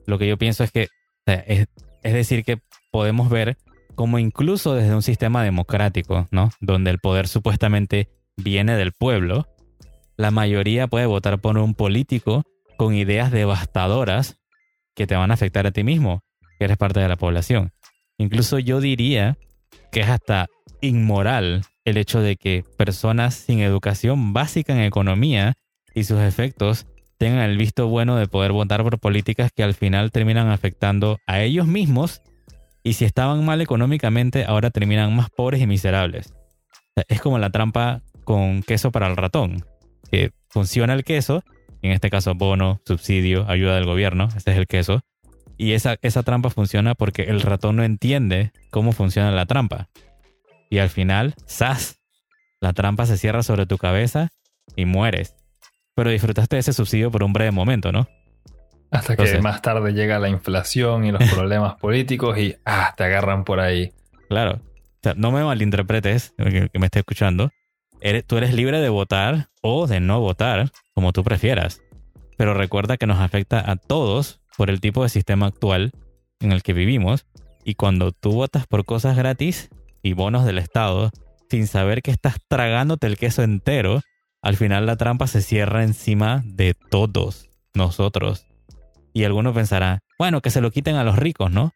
Lo 0.07 0.19
que 0.19 0.27
yo 0.27 0.39
pienso 0.39 0.65
es 0.65 0.73
que, 0.73 0.89
es, 1.27 1.67
es 2.03 2.13
decir, 2.13 2.45
que 2.45 2.59
podemos 2.91 3.29
ver 3.29 3.57
como 3.95 4.19
incluso 4.19 4.75
desde 4.75 4.95
un 4.95 5.03
sistema 5.03 5.45
democrático, 5.45 6.27
¿no? 6.31 6.51
Donde 6.61 6.91
el 6.91 6.99
poder 6.99 7.29
supuestamente 7.29 8.09
viene 8.37 8.77
del 8.77 8.93
pueblo, 8.93 9.47
la 10.17 10.31
mayoría 10.31 10.87
puede 10.87 11.07
votar 11.07 11.41
por 11.41 11.59
un 11.59 11.75
político 11.75 12.45
con 12.77 12.95
ideas 12.95 13.31
devastadoras 13.31 14.39
que 14.95 15.07
te 15.07 15.15
van 15.15 15.31
a 15.31 15.35
afectar 15.35 15.67
a 15.67 15.73
ti 15.73 15.85
mismo, 15.85 16.23
que 16.59 16.65
eres 16.65 16.77
parte 16.77 17.01
de 17.01 17.09
la 17.09 17.17
población. 17.17 17.73
Incluso 18.19 18.59
yo 18.59 18.81
diría 18.81 19.37
que 19.91 20.01
es 20.01 20.09
hasta 20.09 20.47
inmoral 20.81 21.63
el 21.85 21.97
hecho 21.97 22.21
de 22.21 22.37
que 22.37 22.65
personas 22.77 23.35
sin 23.35 23.61
educación 23.61 24.33
básica 24.33 24.73
en 24.73 24.83
economía 24.83 25.55
y 25.95 26.05
sus 26.05 26.21
efectos 26.21 26.87
tengan 27.19 27.49
el 27.49 27.57
visto 27.57 27.89
bueno 27.89 28.17
de 28.17 28.27
poder 28.27 28.53
votar 28.53 28.83
por 28.83 28.99
políticas 28.99 29.51
que 29.55 29.63
al 29.63 29.75
final 29.75 30.11
terminan 30.11 30.49
afectando 30.49 31.19
a 31.27 31.41
ellos 31.41 31.67
mismos 31.67 32.23
y 32.83 32.95
si 32.95 33.05
estaban 33.05 33.45
mal 33.45 33.61
económicamente, 33.61 34.45
ahora 34.45 34.71
terminan 34.71 35.15
más 35.15 35.31
pobres 35.31 35.61
y 35.61 35.67
miserables. 35.67 36.35
Es 37.09 37.21
como 37.21 37.39
la 37.39 37.51
trampa 37.51 38.03
con 38.25 38.63
queso 38.63 38.91
para 38.91 39.09
el 39.09 39.17
ratón, 39.17 39.65
que 40.11 40.33
funciona 40.49 40.95
el 40.95 41.05
queso, 41.05 41.43
en 41.83 41.93
este 41.93 42.11
caso 42.11 42.35
bono, 42.35 42.81
subsidio, 42.85 43.49
ayuda 43.49 43.75
del 43.75 43.85
gobierno, 43.85 44.29
este 44.37 44.53
es 44.53 44.59
el 44.59 44.67
queso, 44.67 45.01
y 45.57 45.73
esa, 45.73 45.97
esa 46.03 46.23
trampa 46.23 46.51
funciona 46.51 46.95
porque 46.95 47.23
el 47.23 47.41
ratón 47.41 47.77
no 47.77 47.85
entiende 47.85 48.53
cómo 48.71 48.93
funciona 48.93 49.31
la 49.31 49.47
trampa. 49.47 49.89
Y 50.71 50.79
al 50.79 50.89
final, 50.89 51.35
¡zas! 51.49 52.01
La 52.61 52.73
trampa 52.73 53.07
se 53.07 53.17
cierra 53.17 53.43
sobre 53.43 53.67
tu 53.67 53.77
cabeza 53.79 54.31
y 54.77 54.87
mueres. 54.87 55.37
Pero 55.95 56.11
disfrutaste 56.11 56.57
de 56.57 56.61
ese 56.61 56.73
subsidio 56.73 57.11
por 57.11 57.23
un 57.23 57.33
breve 57.33 57.51
momento, 57.51 57.93
¿no? 57.93 58.09
Hasta 58.91 59.17
que 59.17 59.41
más 59.41 59.63
tarde 59.63 59.93
llega 59.93 60.19
la 60.19 60.29
inflación 60.29 61.05
y 61.05 61.13
los 61.13 61.23
problemas 61.35 61.75
políticos 61.77 62.39
y 62.39 62.57
ah, 62.65 62.95
te 62.97 63.05
agarran 63.05 63.45
por 63.45 63.61
ahí. 63.61 63.93
Claro. 64.29 64.61
O 64.63 65.01
sea, 65.03 65.15
no 65.15 65.33
me 65.33 65.43
malinterpretes, 65.43 66.35
que, 66.37 66.79
me 66.79 66.87
esté 66.87 67.01
escuchando. 67.01 67.51
Tú 68.27 68.37
eres 68.37 68.55
libre 68.55 68.81
de 68.81 68.89
votar 68.89 69.49
o 69.61 69.87
de 69.87 70.01
no 70.01 70.21
votar, 70.21 70.71
como 70.95 71.13
tú 71.13 71.23
prefieras. 71.23 71.83
Pero 72.37 72.55
recuerda 72.55 72.97
que 72.97 73.07
nos 73.07 73.21
afecta 73.21 73.71
a 73.71 73.77
todos 73.77 74.41
por 74.57 74.71
el 74.71 74.81
tipo 74.81 75.03
de 75.03 75.09
sistema 75.09 75.47
actual 75.47 75.93
en 76.41 76.53
el 76.53 76.63
que 76.63 76.73
vivimos. 76.73 77.27
Y 77.65 77.75
cuando 77.75 78.11
tú 78.13 78.33
votas 78.33 78.67
por 78.67 78.85
cosas 78.85 79.17
gratis 79.17 79.71
y 80.03 80.15
bonos 80.15 80.45
del 80.45 80.59
Estado, 80.59 81.11
sin 81.49 81.67
saber 81.67 82.03
que 82.03 82.11
estás 82.11 82.39
tragándote 82.49 83.07
el 83.07 83.17
queso 83.17 83.43
entero, 83.43 84.01
al 84.43 84.57
final 84.57 84.87
la 84.87 84.97
trampa 84.97 85.29
se 85.29 85.41
cierra 85.41 85.85
encima 85.85 86.43
de 86.45 86.75
todos 86.75 87.51
nosotros. 87.75 88.47
Y 89.13 89.25
alguno 89.25 89.55
pensará, 89.55 90.01
bueno, 90.19 90.41
que 90.41 90.51
se 90.51 90.61
lo 90.61 90.71
quiten 90.71 90.97
a 90.97 91.05
los 91.05 91.17
ricos, 91.17 91.53
¿no? 91.53 91.73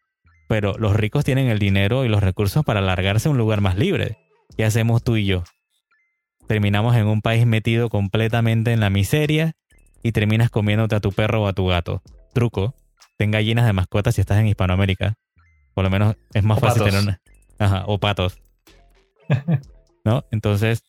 Pero 0.49 0.77
los 0.77 0.95
ricos 0.95 1.23
tienen 1.23 1.47
el 1.47 1.59
dinero 1.59 2.03
y 2.03 2.09
los 2.09 2.23
recursos 2.23 2.65
para 2.65 2.81
largarse 2.81 3.29
a 3.29 3.31
un 3.31 3.37
lugar 3.37 3.61
más 3.61 3.77
libre. 3.77 4.17
¿Qué 4.57 4.65
hacemos 4.65 5.03
tú 5.03 5.15
y 5.15 5.25
yo? 5.25 5.43
Terminamos 6.47 6.95
en 6.95 7.07
un 7.07 7.21
país 7.21 7.45
metido 7.45 7.89
completamente 7.89 8.71
en 8.71 8.79
la 8.79 8.89
miseria 8.89 9.53
y 10.01 10.11
terminas 10.13 10.49
comiéndote 10.49 10.95
a 10.95 10.99
tu 10.99 11.11
perro 11.11 11.43
o 11.43 11.47
a 11.47 11.53
tu 11.53 11.67
gato. 11.67 12.01
Truco, 12.33 12.75
ten 13.17 13.31
gallinas 13.31 13.65
de 13.65 13.73
mascotas 13.73 14.15
si 14.15 14.21
estás 14.21 14.39
en 14.39 14.47
Hispanoamérica. 14.47 15.15
Por 15.73 15.83
lo 15.83 15.89
menos 15.89 16.15
es 16.33 16.43
más 16.43 16.59
fácil 16.59 16.83
tener 16.83 17.01
una. 17.01 17.21
Ajá, 17.59 17.83
o 17.87 17.99
patos. 17.99 18.39
¿No? 20.05 20.23
Entonces, 20.31 20.83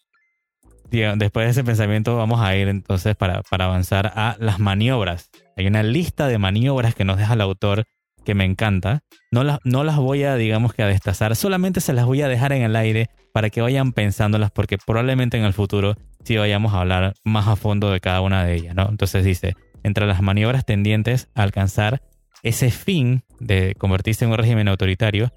después 0.90 1.46
de 1.46 1.50
ese 1.50 1.64
pensamiento 1.64 2.16
vamos 2.16 2.40
a 2.40 2.56
ir 2.56 2.68
entonces 2.68 3.16
para, 3.16 3.42
para 3.42 3.66
avanzar 3.66 4.12
a 4.14 4.36
las 4.38 4.58
maniobras. 4.58 5.30
Hay 5.56 5.66
una 5.66 5.82
lista 5.82 6.28
de 6.28 6.38
maniobras 6.38 6.94
que 6.94 7.04
nos 7.04 7.18
deja 7.18 7.34
el 7.34 7.40
autor 7.40 7.84
que 8.24 8.34
me 8.34 8.44
encanta. 8.44 9.00
No 9.30 9.44
las, 9.44 9.58
no 9.64 9.84
las 9.84 9.96
voy 9.96 10.24
a, 10.24 10.36
digamos 10.36 10.72
que 10.74 10.82
a 10.82 10.86
destazar, 10.86 11.36
solamente 11.36 11.80
se 11.80 11.92
las 11.92 12.06
voy 12.06 12.22
a 12.22 12.28
dejar 12.28 12.52
en 12.52 12.62
el 12.62 12.76
aire 12.76 13.10
para 13.32 13.50
que 13.50 13.60
vayan 13.60 13.92
pensándolas 13.92 14.50
porque 14.50 14.78
probablemente 14.78 15.36
en 15.36 15.44
el 15.44 15.52
futuro 15.52 15.96
sí 16.24 16.36
vayamos 16.36 16.74
a 16.74 16.80
hablar 16.80 17.14
más 17.24 17.48
a 17.48 17.56
fondo 17.56 17.90
de 17.90 18.00
cada 18.00 18.20
una 18.20 18.44
de 18.44 18.54
ellas, 18.54 18.74
¿no? 18.74 18.88
Entonces 18.88 19.24
dice, 19.24 19.54
entre 19.82 20.06
las 20.06 20.22
maniobras 20.22 20.64
tendientes 20.64 21.28
a 21.34 21.42
alcanzar 21.42 22.02
ese 22.42 22.70
fin 22.70 23.22
de 23.40 23.74
convertirse 23.78 24.24
en 24.24 24.30
un 24.30 24.38
régimen 24.38 24.68
autoritario, 24.68 25.32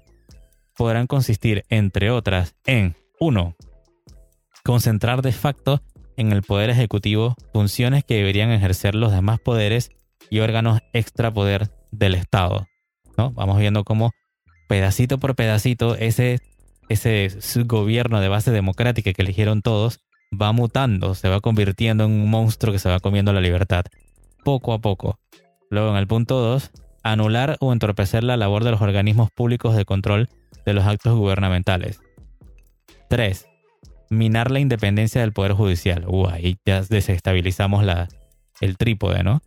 podrán 0.76 1.06
consistir, 1.06 1.64
entre 1.68 2.10
otras, 2.10 2.54
en 2.66 2.96
1. 3.20 3.56
Concentrar 4.64 5.22
de 5.22 5.32
facto 5.32 5.82
en 6.16 6.32
el 6.32 6.42
poder 6.42 6.70
ejecutivo 6.70 7.36
funciones 7.52 8.04
que 8.04 8.16
deberían 8.16 8.50
ejercer 8.50 8.94
los 8.94 9.12
demás 9.12 9.40
poderes 9.40 9.90
y 10.30 10.40
órganos 10.40 10.80
extrapoder 10.92 11.70
del 11.90 12.14
Estado. 12.14 12.66
Vamos 13.30 13.58
viendo 13.58 13.84
cómo 13.84 14.12
pedacito 14.68 15.18
por 15.18 15.34
pedacito 15.34 15.96
ese, 15.96 16.40
ese 16.88 17.30
gobierno 17.64 18.20
de 18.20 18.28
base 18.28 18.50
democrática 18.50 19.12
que 19.12 19.22
eligieron 19.22 19.62
todos 19.62 20.00
va 20.40 20.52
mutando, 20.52 21.14
se 21.14 21.28
va 21.28 21.40
convirtiendo 21.40 22.04
en 22.04 22.12
un 22.12 22.30
monstruo 22.30 22.72
que 22.72 22.78
se 22.78 22.88
va 22.88 23.00
comiendo 23.00 23.32
la 23.32 23.40
libertad, 23.40 23.84
poco 24.44 24.72
a 24.72 24.80
poco. 24.80 25.18
Luego 25.70 25.90
en 25.90 25.96
el 25.96 26.06
punto 26.06 26.40
2, 26.40 26.70
anular 27.02 27.56
o 27.60 27.72
entorpecer 27.72 28.24
la 28.24 28.36
labor 28.36 28.64
de 28.64 28.70
los 28.70 28.80
organismos 28.80 29.30
públicos 29.30 29.76
de 29.76 29.84
control 29.84 30.28
de 30.64 30.72
los 30.72 30.86
actos 30.86 31.16
gubernamentales. 31.16 32.00
3. 33.08 33.46
Minar 34.10 34.50
la 34.50 34.60
independencia 34.60 35.20
del 35.20 35.32
Poder 35.32 35.52
Judicial. 35.52 36.04
Uh, 36.06 36.28
ahí 36.28 36.56
ya 36.64 36.82
desestabilizamos 36.82 37.84
la, 37.84 38.08
el 38.60 38.76
trípode, 38.76 39.22
¿no? 39.22 39.42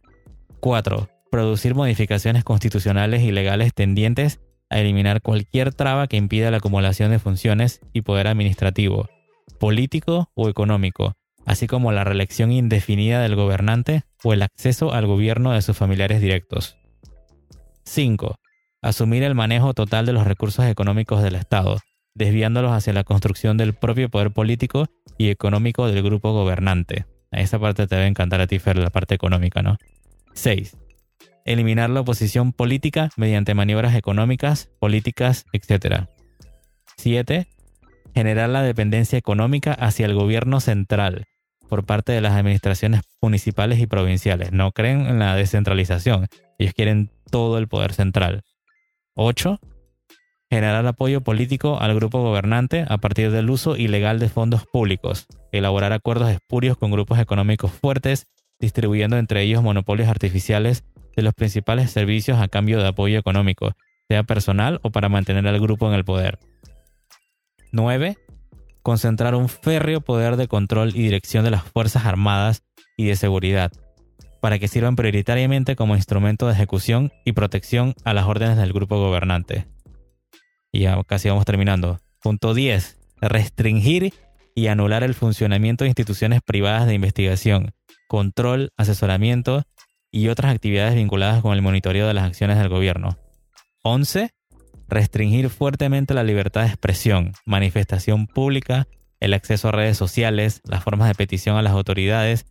4. 0.60 1.10
Producir 1.36 1.76
modificaciones 1.76 2.46
constitucionales 2.46 3.22
y 3.22 3.34
legales 3.34 3.74
tendientes 3.74 4.40
a 4.70 4.80
eliminar 4.80 5.22
cualquier 5.22 5.74
traba 5.74 6.08
que 6.08 6.16
impida 6.16 6.50
la 6.50 6.58
acumulación 6.60 7.12
de 7.12 7.20
funciones 7.20 7.82
y 7.92 8.04
poder 8.04 8.28
administrativo, 8.28 9.10
político 9.60 10.32
o 10.34 10.48
económico, 10.48 11.18
así 11.46 11.68
como 11.68 11.92
la 11.92 12.06
reelección 12.06 12.54
indefinida 12.54 13.22
del 13.22 13.36
gobernante 13.36 14.04
o 14.24 14.32
el 14.32 14.44
acceso 14.44 14.94
al 14.94 15.08
gobierno 15.08 15.52
de 15.52 15.62
sus 15.62 15.76
familiares 15.76 16.22
directos. 16.22 16.78
5. 17.84 18.38
Asumir 18.82 19.24
el 19.24 19.36
manejo 19.36 19.74
total 19.74 20.06
de 20.06 20.14
los 20.14 20.26
recursos 20.26 20.64
económicos 20.64 21.22
del 21.22 21.36
Estado, 21.36 21.80
desviándolos 22.14 22.72
hacia 22.72 22.94
la 22.94 23.04
construcción 23.04 23.58
del 23.58 23.74
propio 23.74 24.08
poder 24.08 24.32
político 24.32 24.86
y 25.18 25.32
económico 25.32 25.86
del 25.86 26.02
grupo 26.02 26.32
gobernante. 26.32 27.08
A 27.30 27.42
esa 27.42 27.60
parte 27.60 27.88
te 27.88 27.96
debe 27.96 28.08
encantar 28.08 28.40
a 28.40 28.48
ti, 28.48 28.58
Fer, 28.58 28.78
la 28.78 28.90
parte 28.90 29.16
económica, 29.16 29.62
¿no? 29.62 29.76
6. 30.32 30.78
Eliminar 31.46 31.92
la 31.92 32.02
oposición 32.02 32.54
política 32.54 33.12
mediante 33.18 33.54
maniobras 33.54 33.94
económicas, 33.94 34.72
políticas, 34.80 35.46
etc. 35.54 36.08
7. 36.98 37.46
Generar 38.16 38.50
la 38.50 38.64
dependencia 38.64 39.20
económica 39.20 39.72
hacia 39.74 40.08
el 40.08 40.16
gobierno 40.16 40.60
central 40.60 41.26
por 41.70 41.86
parte 41.86 42.14
de 42.14 42.22
las 42.22 42.34
administraciones 42.34 43.02
municipales 43.22 43.80
y 43.80 43.86
provinciales. 43.86 44.54
No 44.54 44.72
creen 44.72 45.06
en 45.06 45.20
la 45.20 45.36
descentralización. 45.36 46.26
Ellos 46.58 46.74
quieren 46.74 47.12
todo 47.30 47.60
el 47.60 47.68
poder 47.68 47.94
central. 47.94 48.42
8. 49.14 49.60
Generar 50.50 50.88
apoyo 50.88 51.22
político 51.22 51.80
al 51.80 51.94
grupo 51.94 52.24
gobernante 52.24 52.86
a 52.88 52.98
partir 52.98 53.30
del 53.30 53.52
uso 53.52 53.78
ilegal 53.78 54.18
de 54.18 54.30
fondos 54.30 54.66
públicos. 54.66 55.28
Elaborar 55.52 55.94
acuerdos 55.94 56.32
espurios 56.32 56.76
con 56.76 56.90
grupos 56.90 57.20
económicos 57.20 57.72
fuertes, 57.72 58.26
distribuyendo 58.60 59.18
entre 59.20 59.44
ellos 59.44 59.62
monopolios 59.62 60.10
artificiales 60.10 60.84
de 61.16 61.24
los 61.24 61.34
principales 61.34 61.92
servicios 61.92 62.40
a 62.40 62.48
cambio 62.48 62.80
de 62.80 62.88
apoyo 62.88 63.18
económico, 63.18 63.74
sea 64.08 64.24
personal 64.24 64.80
o 64.84 64.92
para 64.92 65.10
mantener 65.10 65.48
al 65.48 65.60
grupo 65.60 65.88
en 65.88 65.96
el 65.96 66.06
poder. 66.06 66.40
9. 67.72 68.18
Concentrar 68.82 69.36
un 69.36 69.50
férreo 69.50 70.02
poder 70.02 70.38
de 70.38 70.48
control 70.48 70.90
y 70.90 71.02
dirección 71.02 71.44
de 71.44 71.52
las 71.52 71.64
Fuerzas 71.64 72.06
Armadas 72.06 72.64
y 72.98 73.06
de 73.06 73.16
Seguridad, 73.16 73.72
para 74.42 74.60
que 74.60 74.68
sirvan 74.68 74.96
prioritariamente 74.96 75.76
como 75.76 75.96
instrumento 75.96 76.48
de 76.48 76.54
ejecución 76.54 77.12
y 77.26 77.32
protección 77.32 77.96
a 78.04 78.14
las 78.14 78.26
órdenes 78.26 78.58
del 78.58 78.74
grupo 78.74 78.98
gobernante. 78.98 79.66
Y 80.72 80.82
ya 80.82 81.02
casi 81.04 81.30
vamos 81.30 81.46
terminando. 81.46 82.00
Punto 82.22 82.54
10. 82.54 82.98
Restringir 83.22 84.14
y 84.56 84.68
anular 84.68 85.04
el 85.04 85.14
funcionamiento 85.14 85.84
de 85.84 85.90
instituciones 85.90 86.42
privadas 86.42 86.88
de 86.88 86.94
investigación, 86.94 87.74
control, 88.08 88.72
asesoramiento 88.78 89.64
y 90.16 90.30
otras 90.30 90.56
actividades 90.56 90.96
vinculadas 90.96 91.42
con 91.42 91.54
el 91.54 91.62
monitoreo 91.62 92.08
de 92.08 92.14
las 92.14 92.24
acciones 92.24 92.58
del 92.58 92.70
gobierno. 92.70 93.18
11. 93.84 94.30
Restringir 94.88 95.50
fuertemente 95.50 96.14
la 96.14 96.24
libertad 96.24 96.62
de 96.62 96.68
expresión, 96.68 97.34
manifestación 97.46 98.26
pública, 98.26 98.88
el 99.20 99.34
acceso 99.34 99.68
a 99.68 99.72
redes 99.74 99.98
sociales, 99.98 100.62
las 100.64 100.86
formas 100.86 101.10
de 101.10 101.16
petición 101.16 101.58
a 101.58 101.62
las 101.62 101.74
autoridades 101.74 102.46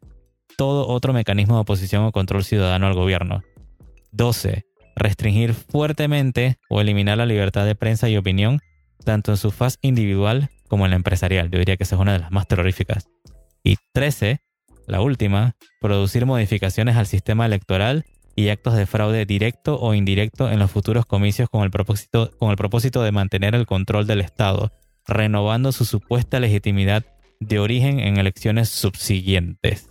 todo 0.58 0.86
otro 0.88 1.14
mecanismo 1.14 1.54
de 1.54 1.62
oposición 1.62 2.04
o 2.04 2.12
control 2.12 2.44
ciudadano 2.44 2.86
al 2.86 2.94
gobierno. 2.94 3.42
12. 4.12 4.64
Restringir 4.94 5.54
fuertemente 5.54 6.58
o 6.68 6.82
eliminar 6.82 7.16
la 7.16 7.26
libertad 7.26 7.64
de 7.64 7.74
prensa 7.74 8.10
y 8.10 8.18
opinión, 8.18 8.60
tanto 9.04 9.32
en 9.32 9.38
su 9.38 9.50
faz 9.50 9.78
individual 9.80 10.50
como 10.68 10.84
en 10.84 10.90
la 10.90 10.96
empresarial. 10.96 11.50
Yo 11.50 11.58
diría 11.58 11.78
que 11.78 11.84
esa 11.84 11.96
es 11.96 12.00
una 12.00 12.12
de 12.12 12.18
las 12.18 12.30
más 12.30 12.46
terroríficas. 12.46 13.08
Y 13.62 13.76
13. 13.94 14.40
La 14.86 15.00
última, 15.00 15.56
producir 15.80 16.26
modificaciones 16.26 16.96
al 16.96 17.06
sistema 17.06 17.46
electoral 17.46 18.04
y 18.36 18.48
actos 18.48 18.74
de 18.74 18.86
fraude 18.86 19.26
directo 19.26 19.78
o 19.80 19.94
indirecto 19.94 20.50
en 20.50 20.58
los 20.58 20.70
futuros 20.70 21.06
comicios 21.06 21.48
con 21.48 21.62
el 21.62 21.70
propósito, 21.70 22.30
con 22.38 22.50
el 22.50 22.56
propósito 22.56 23.02
de 23.02 23.12
mantener 23.12 23.54
el 23.54 23.66
control 23.66 24.06
del 24.06 24.20
Estado, 24.20 24.72
renovando 25.06 25.72
su 25.72 25.84
supuesta 25.84 26.40
legitimidad 26.40 27.04
de 27.40 27.58
origen 27.58 28.00
en 28.00 28.18
elecciones 28.18 28.68
subsiguientes. 28.68 29.88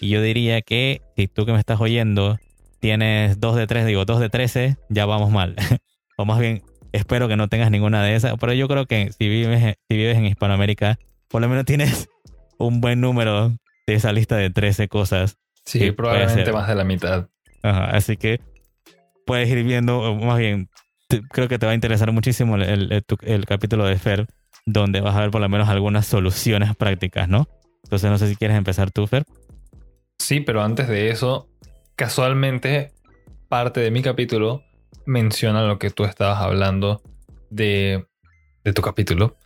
Y 0.00 0.10
yo 0.10 0.22
diría 0.22 0.62
que 0.62 1.02
si 1.16 1.26
tú 1.26 1.44
que 1.46 1.52
me 1.52 1.58
estás 1.58 1.80
oyendo 1.80 2.38
tienes 2.80 3.40
2 3.40 3.56
de 3.56 3.66
3, 3.66 3.86
digo 3.86 4.04
2 4.04 4.20
de 4.20 4.28
13, 4.28 4.76
ya 4.88 5.06
vamos 5.06 5.30
mal. 5.30 5.56
o 6.16 6.24
más 6.24 6.38
bien, 6.38 6.62
espero 6.92 7.28
que 7.28 7.36
no 7.36 7.48
tengas 7.48 7.70
ninguna 7.70 8.02
de 8.02 8.14
esas. 8.14 8.34
Pero 8.38 8.52
yo 8.52 8.68
creo 8.68 8.86
que 8.86 9.10
si 9.12 9.28
vives, 9.28 9.76
si 9.88 9.96
vives 9.96 10.16
en 10.16 10.26
Hispanoamérica, 10.26 10.98
por 11.28 11.42
lo 11.42 11.48
menos 11.48 11.64
tienes 11.64 12.08
un 12.58 12.80
buen 12.80 13.00
número 13.00 13.56
de 13.88 13.94
esa 13.94 14.12
lista 14.12 14.36
de 14.36 14.50
13 14.50 14.88
cosas. 14.88 15.38
Sí, 15.64 15.92
probablemente 15.92 16.52
más 16.52 16.68
de 16.68 16.74
la 16.74 16.84
mitad. 16.84 17.28
Ajá, 17.62 17.86
así 17.86 18.18
que 18.18 18.40
puedes 19.24 19.48
ir 19.48 19.64
viendo, 19.64 20.14
más 20.14 20.38
bien, 20.38 20.68
creo 21.30 21.48
que 21.48 21.58
te 21.58 21.64
va 21.64 21.72
a 21.72 21.74
interesar 21.74 22.12
muchísimo 22.12 22.56
el, 22.56 23.02
el 23.22 23.46
capítulo 23.46 23.86
de 23.86 23.98
Fer, 23.98 24.26
donde 24.66 25.00
vas 25.00 25.16
a 25.16 25.20
ver 25.20 25.30
por 25.30 25.40
lo 25.40 25.48
menos 25.48 25.70
algunas 25.70 26.06
soluciones 26.06 26.76
prácticas, 26.76 27.30
¿no? 27.30 27.48
Entonces 27.84 28.10
no 28.10 28.18
sé 28.18 28.28
si 28.28 28.36
quieres 28.36 28.58
empezar 28.58 28.90
tú, 28.90 29.06
Fer. 29.06 29.24
Sí, 30.18 30.40
pero 30.40 30.62
antes 30.62 30.86
de 30.88 31.08
eso, 31.08 31.48
casualmente, 31.96 32.92
parte 33.48 33.80
de 33.80 33.90
mi 33.90 34.02
capítulo 34.02 34.62
menciona 35.06 35.62
lo 35.62 35.78
que 35.78 35.88
tú 35.88 36.04
estabas 36.04 36.42
hablando 36.42 37.00
de, 37.48 38.06
de 38.64 38.72
tu 38.74 38.82
capítulo, 38.82 39.38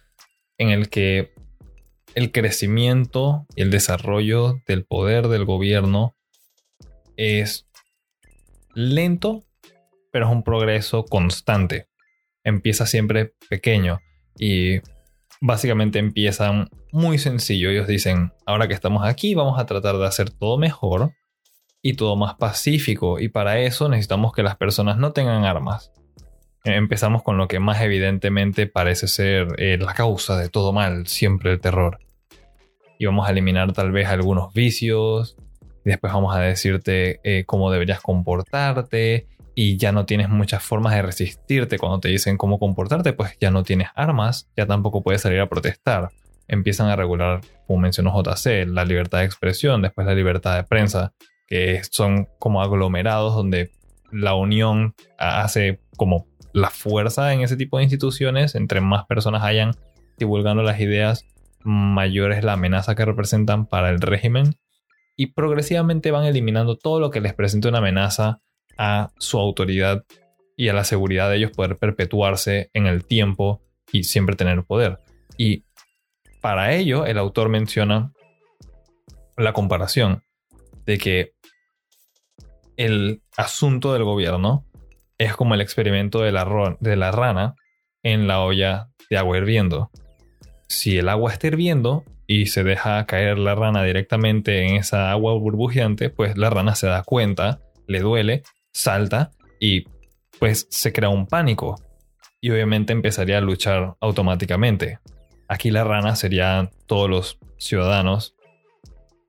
en 0.58 0.70
el 0.70 0.88
que 0.88 1.32
el 2.14 2.32
crecimiento 2.32 3.46
y 3.56 3.62
el 3.62 3.70
desarrollo 3.70 4.60
del 4.66 4.84
poder 4.84 5.28
del 5.28 5.44
gobierno 5.44 6.14
es 7.16 7.66
lento, 8.74 9.44
pero 10.10 10.26
es 10.26 10.32
un 10.32 10.42
progreso 10.42 11.04
constante. 11.04 11.88
Empieza 12.44 12.86
siempre 12.86 13.34
pequeño 13.48 14.00
y 14.38 14.80
básicamente 15.40 15.98
empiezan 15.98 16.68
muy 16.92 17.18
sencillo. 17.18 17.70
Ellos 17.70 17.86
dicen, 17.86 18.32
ahora 18.46 18.68
que 18.68 18.74
estamos 18.74 19.04
aquí, 19.04 19.34
vamos 19.34 19.58
a 19.58 19.66
tratar 19.66 19.96
de 19.96 20.06
hacer 20.06 20.30
todo 20.30 20.58
mejor 20.58 21.12
y 21.82 21.94
todo 21.94 22.16
más 22.16 22.34
pacífico. 22.34 23.20
Y 23.20 23.28
para 23.28 23.60
eso 23.60 23.88
necesitamos 23.88 24.32
que 24.32 24.42
las 24.42 24.56
personas 24.56 24.98
no 24.98 25.12
tengan 25.12 25.44
armas. 25.44 25.92
Empezamos 26.64 27.24
con 27.24 27.38
lo 27.38 27.48
que 27.48 27.58
más 27.58 27.80
evidentemente 27.80 28.68
parece 28.68 29.08
ser 29.08 29.48
eh, 29.58 29.78
la 29.78 29.94
causa 29.94 30.36
de 30.36 30.48
todo 30.48 30.72
mal, 30.72 31.08
siempre 31.08 31.52
el 31.52 31.60
terror. 31.60 31.98
Y 32.98 33.06
vamos 33.06 33.26
a 33.26 33.32
eliminar 33.32 33.72
tal 33.72 33.90
vez 33.90 34.06
algunos 34.06 34.54
vicios. 34.54 35.36
Después 35.84 36.12
vamos 36.12 36.36
a 36.36 36.40
decirte 36.40 37.20
eh, 37.24 37.44
cómo 37.46 37.72
deberías 37.72 38.00
comportarte. 38.00 39.26
y 39.54 39.76
ya 39.76 39.92
no 39.92 40.06
tienes 40.06 40.30
muchas 40.30 40.62
formas 40.62 40.94
de 40.94 41.02
resistirte 41.02 41.78
cuando 41.78 42.00
te 42.00 42.08
dicen 42.08 42.38
cómo 42.38 42.58
comportarte, 42.58 43.12
pues 43.12 43.36
ya 43.38 43.50
no 43.50 43.64
tienes 43.64 43.88
armas, 43.94 44.48
ya 44.56 44.64
tampoco 44.66 45.02
puedes 45.02 45.20
salir 45.20 45.40
a 45.40 45.48
protestar. 45.48 46.08
Empiezan 46.48 46.88
a 46.88 46.96
regular, 46.96 47.42
como 47.66 47.80
mencionó 47.80 48.14
JC, 48.14 48.66
la 48.66 48.86
libertad 48.86 49.18
de 49.18 49.26
expresión, 49.26 49.82
después 49.82 50.06
la 50.06 50.14
libertad 50.14 50.56
de 50.56 50.64
prensa, 50.64 51.12
que 51.46 51.82
son 51.90 52.28
como 52.38 52.62
aglomerados 52.62 53.34
donde 53.34 53.72
la 54.12 54.34
unión 54.34 54.94
hace 55.18 55.80
como 55.96 56.26
la 56.52 56.70
fuerza 56.70 57.32
en 57.32 57.40
ese 57.40 57.56
tipo 57.56 57.78
de 57.78 57.84
instituciones, 57.84 58.54
entre 58.54 58.80
más 58.80 59.06
personas 59.06 59.42
hayan 59.42 59.72
divulgando 60.18 60.62
las 60.62 60.80
ideas, 60.80 61.26
mayor 61.64 62.32
es 62.32 62.44
la 62.44 62.54
amenaza 62.54 62.94
que 62.94 63.04
representan 63.04 63.66
para 63.66 63.90
el 63.90 64.00
régimen 64.00 64.56
y 65.16 65.28
progresivamente 65.28 66.10
van 66.10 66.24
eliminando 66.24 66.76
todo 66.76 67.00
lo 67.00 67.10
que 67.10 67.20
les 67.20 67.34
presente 67.34 67.68
una 67.68 67.78
amenaza 67.78 68.40
a 68.78 69.10
su 69.18 69.38
autoridad 69.38 70.04
y 70.56 70.68
a 70.68 70.72
la 70.72 70.84
seguridad 70.84 71.30
de 71.30 71.36
ellos 71.36 71.52
poder 71.52 71.76
perpetuarse 71.76 72.70
en 72.74 72.86
el 72.86 73.04
tiempo 73.04 73.62
y 73.90 74.04
siempre 74.04 74.36
tener 74.36 74.64
poder. 74.64 74.98
Y 75.36 75.64
para 76.40 76.74
ello 76.74 77.06
el 77.06 77.18
autor 77.18 77.48
menciona 77.48 78.12
la 79.36 79.52
comparación 79.52 80.22
de 80.86 80.98
que 80.98 81.32
el 82.76 83.22
asunto 83.36 83.92
del 83.92 84.04
gobierno 84.04 84.66
es 85.18 85.34
como 85.34 85.54
el 85.54 85.60
experimento 85.60 86.20
de 86.20 86.32
la, 86.32 86.44
rana 86.44 87.54
en 88.02 88.26
la 88.26 88.40
olla 88.40 88.88
de 89.10 89.18
agua 89.18 89.38
hirviendo. 89.38 89.90
Si 90.68 90.98
el 90.98 91.08
agua 91.08 91.32
está 91.32 91.48
hirviendo 91.48 92.04
y 92.26 92.46
se 92.46 92.64
deja 92.64 93.04
caer 93.06 93.38
la 93.38 93.54
rana 93.54 93.82
directamente 93.84 94.66
en 94.66 94.76
esa 94.76 95.10
agua 95.10 95.34
burbujeante, 95.34 96.10
pues 96.10 96.36
la 96.36 96.50
rana 96.50 96.74
se 96.74 96.86
da 96.86 97.02
cuenta, 97.02 97.60
le 97.86 98.00
duele, 98.00 98.42
salta 98.72 99.30
y 99.60 99.84
pues 100.38 100.66
se 100.70 100.92
crea 100.92 101.08
un 101.08 101.26
pánico. 101.26 101.80
Y 102.40 102.50
obviamente 102.50 102.92
empezaría 102.92 103.38
a 103.38 103.42
luchar 103.42 103.94
automáticamente. 104.00 104.98
Aquí 105.48 105.70
la 105.70 105.84
rana 105.84 106.16
serían 106.16 106.70
todos 106.86 107.08
los 107.08 107.38
ciudadanos 107.58 108.34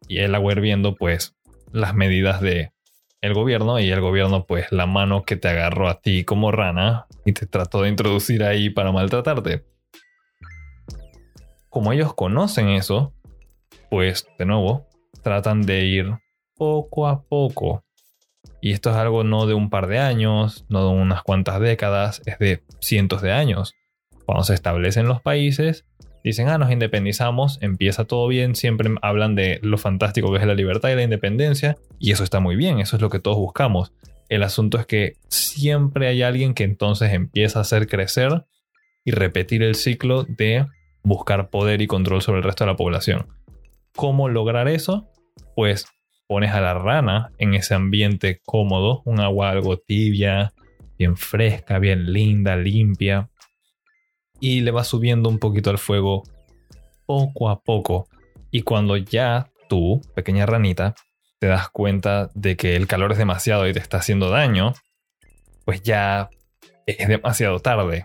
y 0.08 0.20
el 0.20 0.34
agua 0.34 0.54
hirviendo 0.54 0.96
pues 0.96 1.36
las 1.72 1.94
medidas 1.94 2.42
de 2.42 2.72
el 3.24 3.34
gobierno 3.34 3.80
y 3.80 3.90
el 3.90 4.02
gobierno 4.02 4.46
pues 4.46 4.70
la 4.74 4.86
mano 4.86 5.24
que 5.24 5.38
te 5.38 5.48
agarró 5.48 5.88
a 5.88 6.02
ti 6.02 6.26
como 6.26 6.52
rana 6.52 7.08
y 7.24 7.32
te 7.32 7.46
trató 7.46 7.82
de 7.82 7.88
introducir 7.88 8.44
ahí 8.44 8.70
para 8.70 8.92
maltratarte. 8.92 9.64
Como 11.70 11.94
ellos 11.94 12.14
conocen 12.14 12.68
eso, 12.68 13.14
pues 13.90 14.28
de 14.38 14.46
nuevo 14.46 14.88
tratan 15.22 15.62
de 15.62 15.86
ir 15.86 16.18
poco 16.58 17.08
a 17.08 17.24
poco. 17.24 17.86
Y 18.60 18.74
esto 18.74 18.90
es 18.90 18.98
algo 18.98 19.24
no 19.24 19.46
de 19.46 19.54
un 19.54 19.70
par 19.70 19.88
de 19.88 20.00
años, 20.00 20.66
no 20.68 20.84
de 20.84 20.90
unas 20.90 21.24
cuantas 21.24 21.62
décadas, 21.62 22.22
es 22.26 22.38
de 22.40 22.62
cientos 22.82 23.22
de 23.22 23.32
años. 23.32 23.74
Cuando 24.26 24.44
se 24.44 24.54
establecen 24.54 25.08
los 25.08 25.22
países, 25.22 25.86
dicen, 26.24 26.50
ah, 26.50 26.58
nos 26.58 26.72
independizamos, 26.72 27.60
empieza 27.62 28.06
todo 28.06 28.28
bien, 28.28 28.56
siempre 28.56 28.90
hablan 29.02 29.36
de 29.36 29.60
lo 29.62 29.78
fantástico 29.78 30.32
que 30.32 30.40
es 30.40 30.46
la 30.46 30.56
libertad 30.56 30.90
y 30.90 30.96
la 30.96 31.04
independencia, 31.04 31.78
y 32.00 32.12
eso 32.12 32.24
está 32.24 32.40
muy 32.40 32.56
bien, 32.56 32.80
eso 32.80 32.96
es 32.96 33.02
lo 33.02 33.10
que 33.10 33.20
todos 33.20 33.38
buscamos. 33.38 33.94
El 34.30 34.44
asunto 34.44 34.80
es 34.80 34.86
que 34.86 35.18
siempre 35.28 36.08
hay 36.08 36.24
alguien 36.24 36.54
que 36.54 36.64
entonces 36.64 37.14
empieza 37.14 37.60
a 37.60 37.64
hacer 37.64 37.88
crecer 37.88 38.46
y 39.06 39.12
repetir 39.12 39.64
el 39.64 39.76
ciclo 39.76 40.24
de 40.24 40.66
buscar 41.04 41.50
poder 41.50 41.82
y 41.82 41.88
control 41.88 42.22
sobre 42.22 42.40
el 42.40 42.44
resto 42.44 42.64
de 42.64 42.72
la 42.72 42.78
población. 42.78 43.28
¿Cómo 43.96 44.30
lograr 44.30 44.68
eso? 44.68 45.10
Pues 45.56 45.86
pones 46.28 46.52
a 46.52 46.62
la 46.62 46.74
rana 46.74 47.32
en 47.38 47.54
ese 47.54 47.76
ambiente 47.76 48.42
cómodo, 48.44 49.02
un 49.06 49.20
agua 49.20 49.50
algo 49.50 49.78
tibia, 49.78 50.54
bien 50.98 51.18
fresca, 51.18 51.80
bien 51.80 52.12
linda, 52.12 52.56
limpia, 52.56 53.30
y 54.44 54.60
le 54.60 54.72
va 54.72 54.84
subiendo 54.84 55.30
un 55.30 55.40
poquito 55.40 55.70
al 55.70 55.78
fuego 55.78 56.24
poco 57.06 57.50
a 57.50 57.62
poco. 57.62 58.10
Y 58.52 58.64
cuando 58.64 58.98
ya 58.98 59.50
tú, 59.70 60.02
pequeña 60.16 60.46
ranita, 60.46 60.96
te 61.40 61.48
das 61.48 61.70
cuenta 61.70 62.30
de 62.34 62.58
que 62.58 62.76
el 62.76 62.86
calor 62.86 63.14
es 63.14 63.18
demasiado 63.18 63.66
y 63.70 63.72
te 63.72 63.80
está 63.80 64.00
haciendo 64.00 64.30
daño, 64.30 64.74
pues 65.64 65.82
ya 65.82 66.30
es 66.86 67.08
demasiado 67.08 67.60
tarde. 67.60 68.04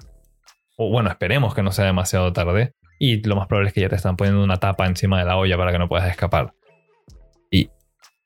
O 0.77 0.91
bueno, 0.91 1.11
esperemos 1.11 1.57
que 1.57 1.65
no 1.65 1.73
sea 1.73 1.87
demasiado 1.87 2.33
tarde. 2.33 2.73
Y 3.01 3.21
lo 3.27 3.35
más 3.35 3.49
probable 3.49 3.71
es 3.71 3.75
que 3.75 3.81
ya 3.81 3.89
te 3.89 3.97
están 3.97 4.17
poniendo 4.17 4.45
una 4.45 4.59
tapa 4.59 4.87
encima 4.87 5.19
de 5.19 5.25
la 5.25 5.37
olla 5.37 5.57
para 5.57 5.73
que 5.73 5.81
no 5.81 5.89
puedas 5.89 6.09
escapar. 6.09 6.55
Y 7.51 7.71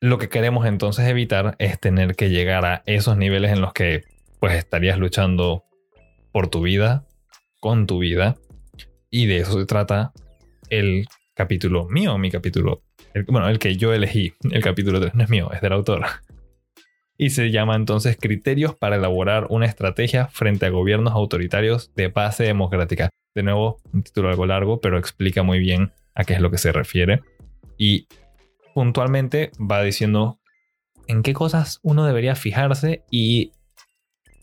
lo 0.01 0.19
que 0.19 0.29
queremos 0.29 0.67
entonces 0.67 1.09
evitar 1.09 1.57
es 1.59 1.81
tener 1.81 2.15
que 2.15 2.29
llegar 2.29 2.67
a 2.67 2.83
esos 2.85 3.17
niveles 3.17 3.53
en 3.53 3.63
los 3.63 3.73
que 3.73 4.03
pues 4.39 4.53
estarías 4.55 4.99
luchando 4.99 5.65
por 6.31 6.49
tu 6.49 6.61
vida 6.61 7.07
con 7.63 7.87
tu 7.87 8.01
vida. 8.01 8.37
Y 9.09 9.27
de 9.27 9.39
eso 9.39 9.59
se 9.59 9.67
trata 9.67 10.13
el 10.69 11.07
capítulo 11.33 11.89
mío, 11.89 12.19
mi 12.19 12.29
capítulo. 12.29 12.83
bueno, 13.29 13.49
el 13.49 13.61
que 13.61 13.77
yo 13.77 13.95
elegí, 13.95 14.35
el 14.51 14.63
capítulo 14.63 15.01
3 15.01 15.15
no 15.15 15.23
es 15.23 15.31
mío, 15.31 15.49
es 15.53 15.61
del 15.61 15.73
autor. 15.73 16.05
Y 17.17 17.31
se 17.31 17.53
llama 17.53 17.77
entonces 17.77 18.17
Criterios 18.21 18.75
para 18.75 18.97
elaborar 18.97 19.47
una 19.49 19.67
estrategia 19.67 20.27
frente 20.27 20.67
a 20.67 20.71
gobiernos 20.71 21.13
autoritarios 21.13 21.95
de 21.95 22.09
base 22.09 22.43
democrática. 22.43 23.11
De 23.33 23.45
nuevo, 23.45 23.77
un 23.93 24.03
título 24.03 24.29
algo 24.29 24.45
largo, 24.45 24.81
pero 24.81 24.99
explica 24.99 25.45
muy 25.45 25.61
bien 25.61 25.93
a 26.17 26.25
qué 26.25 26.35
es 26.35 26.41
lo 26.41 26.51
que 26.51 26.59
se 26.59 26.73
refiere. 26.73 27.23
Y 27.79 28.09
puntualmente 28.75 29.53
va 29.59 29.85
diciendo 29.85 30.41
en 31.07 31.23
qué 31.23 31.33
cosas 31.33 31.79
uno 31.85 32.05
debería 32.07 32.35
fijarse 32.35 33.05
y 33.09 33.53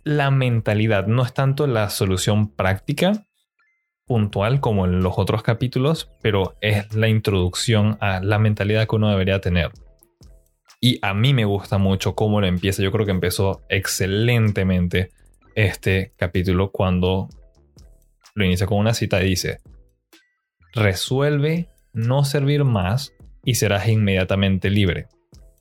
la 0.10 0.32
mentalidad, 0.32 1.06
no 1.06 1.24
es 1.24 1.36
tanto 1.36 1.68
la 1.68 1.88
solución 1.92 2.50
práctica 2.50 3.28
puntual 4.08 4.60
como 4.60 4.86
en 4.86 5.04
los 5.04 5.20
otros 5.20 5.44
capítulos, 5.44 6.10
pero 6.24 6.58
es 6.62 6.96
la 6.96 7.10
introducción 7.10 7.96
a 8.02 8.20
la 8.20 8.40
mentalidad 8.40 8.88
que 8.88 8.96
uno 8.96 9.12
debería 9.12 9.40
tener. 9.40 9.70
Y 10.82 10.98
a 11.04 11.14
mí 11.14 11.36
me 11.36 11.46
gusta 11.46 11.78
mucho 11.78 12.16
cómo 12.16 12.42
lo 12.42 12.48
empieza. 12.48 12.82
Yo 12.82 12.92
creo 12.92 13.06
que 13.06 13.12
empezó 13.12 13.62
excelentemente 13.70 15.12
este 15.54 16.14
capítulo 16.18 16.72
cuando 16.72 17.30
lo 18.34 18.46
inicia 18.46 18.66
con 18.66 18.80
una 18.80 18.96
cita 18.96 19.22
y 19.22 19.30
dice, 19.30 19.60
resuelve 20.74 21.70
no 21.94 22.26
servir 22.26 22.64
más 22.64 23.14
y 23.46 23.56
serás 23.56 23.88
inmediatamente 23.88 24.72
libre. 24.72 25.06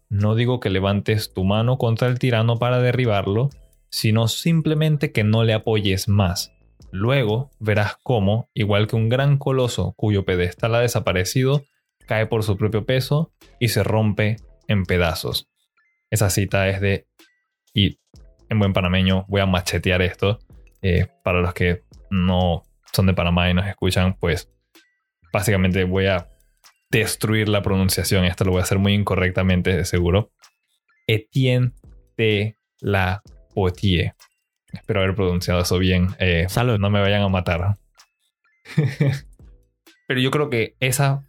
No 0.09 0.35
digo 0.35 0.59
que 0.59 0.71
levantes 0.71 1.35
tu 1.35 1.45
mano 1.45 1.77
contra 1.77 2.09
el 2.09 2.19
tirano 2.19 2.57
para 2.57 2.81
derribarlo, 2.81 3.51
sino 3.91 4.29
simplemente 4.29 5.13
que 5.13 5.25
no 5.25 5.45
le 5.45 5.55
apoyes 5.55 6.09
más. 6.09 6.53
Luego 6.91 7.51
verás 7.59 7.97
cómo, 8.03 8.49
igual 8.55 8.87
que 8.87 8.97
un 8.97 9.09
gran 9.09 9.39
coloso 9.39 9.95
cuyo 9.97 10.25
pedestal 10.25 10.75
ha 10.75 10.81
desaparecido, 10.81 11.65
cae 12.07 12.27
por 12.27 12.43
su 12.43 12.57
propio 12.57 12.87
peso 12.87 13.33
y 13.61 13.69
se 13.69 13.83
rompe 13.83 14.37
en 14.67 14.85
pedazos. 14.85 15.49
Esa 16.11 16.31
cita 16.31 16.69
es 16.69 16.81
de... 16.81 17.07
Y 17.75 17.99
en 18.49 18.59
buen 18.59 18.73
panameño 18.73 19.27
voy 19.29 19.43
a 19.43 19.47
machetear 19.47 20.01
esto. 20.03 20.39
Eh, 20.81 21.07
para 21.23 21.41
los 21.41 21.53
que 21.53 21.83
no 22.11 22.63
son 22.93 23.07
de 23.07 23.15
Panamá 23.15 23.51
y 23.51 23.55
nos 23.55 23.67
escuchan, 23.67 24.17
pues 24.19 24.51
básicamente 25.33 25.85
voy 25.85 26.07
a 26.07 26.29
destruir 26.91 27.49
la 27.49 27.63
pronunciación. 27.63 28.25
Esto 28.25 28.45
lo 28.45 28.53
voy 28.53 28.61
a 28.61 28.65
hacer 28.65 28.79
muy 28.79 28.95
incorrectamente, 28.95 29.85
seguro. 29.85 30.33
Etienne 31.07 31.73
de 32.17 32.57
la 32.81 33.23
Espero 34.73 35.01
haber 35.01 35.15
pronunciado 35.15 35.61
eso 35.61 35.79
bien. 35.79 36.09
Eh, 36.19 36.47
Salud. 36.49 36.79
No 36.79 36.91
me 36.91 37.01
vayan 37.01 37.23
a 37.23 37.29
matar. 37.29 37.77
Pero 40.07 40.21
yo 40.21 40.31
creo 40.31 40.51
que 40.51 40.77
esa, 40.81 41.25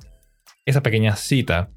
esa 0.65 0.81
pequeña 0.81 1.15
cita 1.15 1.69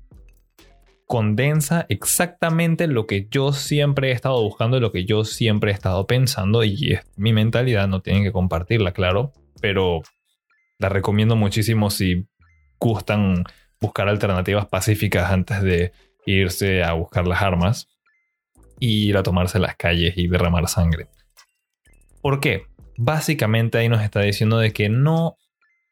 condensa 1.06 1.84
exactamente 1.88 2.86
lo 2.86 3.06
que 3.06 3.28
yo 3.30 3.52
siempre 3.52 4.08
he 4.08 4.12
estado 4.12 4.40
buscando 4.42 4.78
y 4.78 4.80
lo 4.80 4.92
que 4.92 5.04
yo 5.04 5.24
siempre 5.24 5.70
he 5.70 5.74
estado 5.74 6.06
pensando 6.06 6.64
y 6.64 6.94
es 6.94 7.00
mi 7.16 7.32
mentalidad, 7.34 7.86
no 7.86 8.00
tienen 8.00 8.22
que 8.22 8.32
compartirla, 8.32 8.92
claro, 8.92 9.32
pero 9.60 10.00
la 10.78 10.88
recomiendo 10.88 11.36
muchísimo 11.36 11.90
si 11.90 12.26
gustan 12.80 13.44
buscar 13.78 14.08
alternativas 14.08 14.66
pacíficas 14.66 15.30
antes 15.30 15.62
de 15.62 15.92
irse 16.24 16.82
a 16.82 16.94
buscar 16.94 17.26
las 17.26 17.42
armas 17.42 17.88
y 18.78 19.08
ir 19.08 19.16
a 19.16 19.22
tomarse 19.22 19.58
las 19.58 19.76
calles 19.76 20.14
y 20.16 20.28
derramar 20.28 20.68
sangre. 20.68 21.08
¿Por 22.20 22.40
qué? 22.40 22.66
Básicamente 22.96 23.78
ahí 23.78 23.88
nos 23.88 24.02
está 24.02 24.20
diciendo 24.20 24.58
de 24.58 24.72
que 24.72 24.88
no 24.88 25.36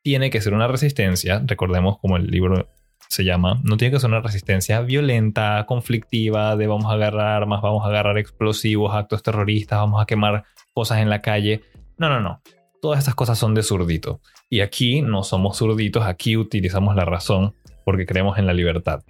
tiene 0.02 0.30
que 0.30 0.40
ser 0.40 0.54
una 0.54 0.68
resistencia, 0.68 1.42
recordemos 1.44 1.98
como 1.98 2.16
el 2.16 2.28
libro 2.28 2.68
se 3.08 3.24
llama, 3.24 3.60
no 3.64 3.76
tiene 3.76 3.92
que 3.92 4.00
ser 4.00 4.08
una 4.08 4.20
resistencia 4.20 4.80
violenta, 4.82 5.64
conflictiva, 5.66 6.54
de 6.56 6.68
vamos 6.68 6.86
a 6.86 6.94
agarrar 6.94 7.42
armas, 7.42 7.60
vamos 7.60 7.84
a 7.84 7.88
agarrar 7.88 8.18
explosivos, 8.18 8.94
actos 8.94 9.22
terroristas, 9.24 9.80
vamos 9.80 10.00
a 10.00 10.06
quemar 10.06 10.44
cosas 10.72 10.98
en 10.98 11.10
la 11.10 11.20
calle. 11.20 11.62
No, 11.98 12.08
no, 12.08 12.20
no. 12.20 12.40
Todas 12.80 13.00
estas 13.00 13.16
cosas 13.16 13.36
son 13.36 13.54
de 13.54 13.64
zurdito. 13.64 14.20
Y 14.48 14.60
aquí 14.60 15.02
no 15.02 15.24
somos 15.24 15.58
zurditos, 15.58 16.04
aquí 16.04 16.36
utilizamos 16.36 16.94
la 16.94 17.04
razón 17.04 17.54
porque 17.84 18.06
creemos 18.06 18.38
en 18.38 18.46
la 18.46 18.52
libertad. 18.52 19.02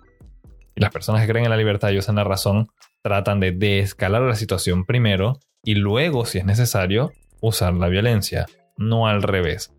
Y 0.75 0.81
las 0.81 0.91
personas 0.91 1.21
que 1.21 1.29
creen 1.29 1.45
en 1.45 1.51
la 1.51 1.59
libertad 1.59 1.91
y 1.91 1.99
usan 1.99 2.17
la 2.17 2.25
razón 2.25 2.69
tratan 3.03 3.41
de 3.41 3.53
desescalar 3.53 4.23
la 4.23 4.35
situación 4.35 4.85
primero 4.85 5.39
y 5.63 5.75
luego, 5.75 6.25
si 6.25 6.39
es 6.39 6.45
necesario, 6.45 7.13
usar 7.41 7.75
la 7.75 7.89
violencia, 7.89 8.47
no 8.77 9.07
al 9.07 9.23
revés. 9.23 9.73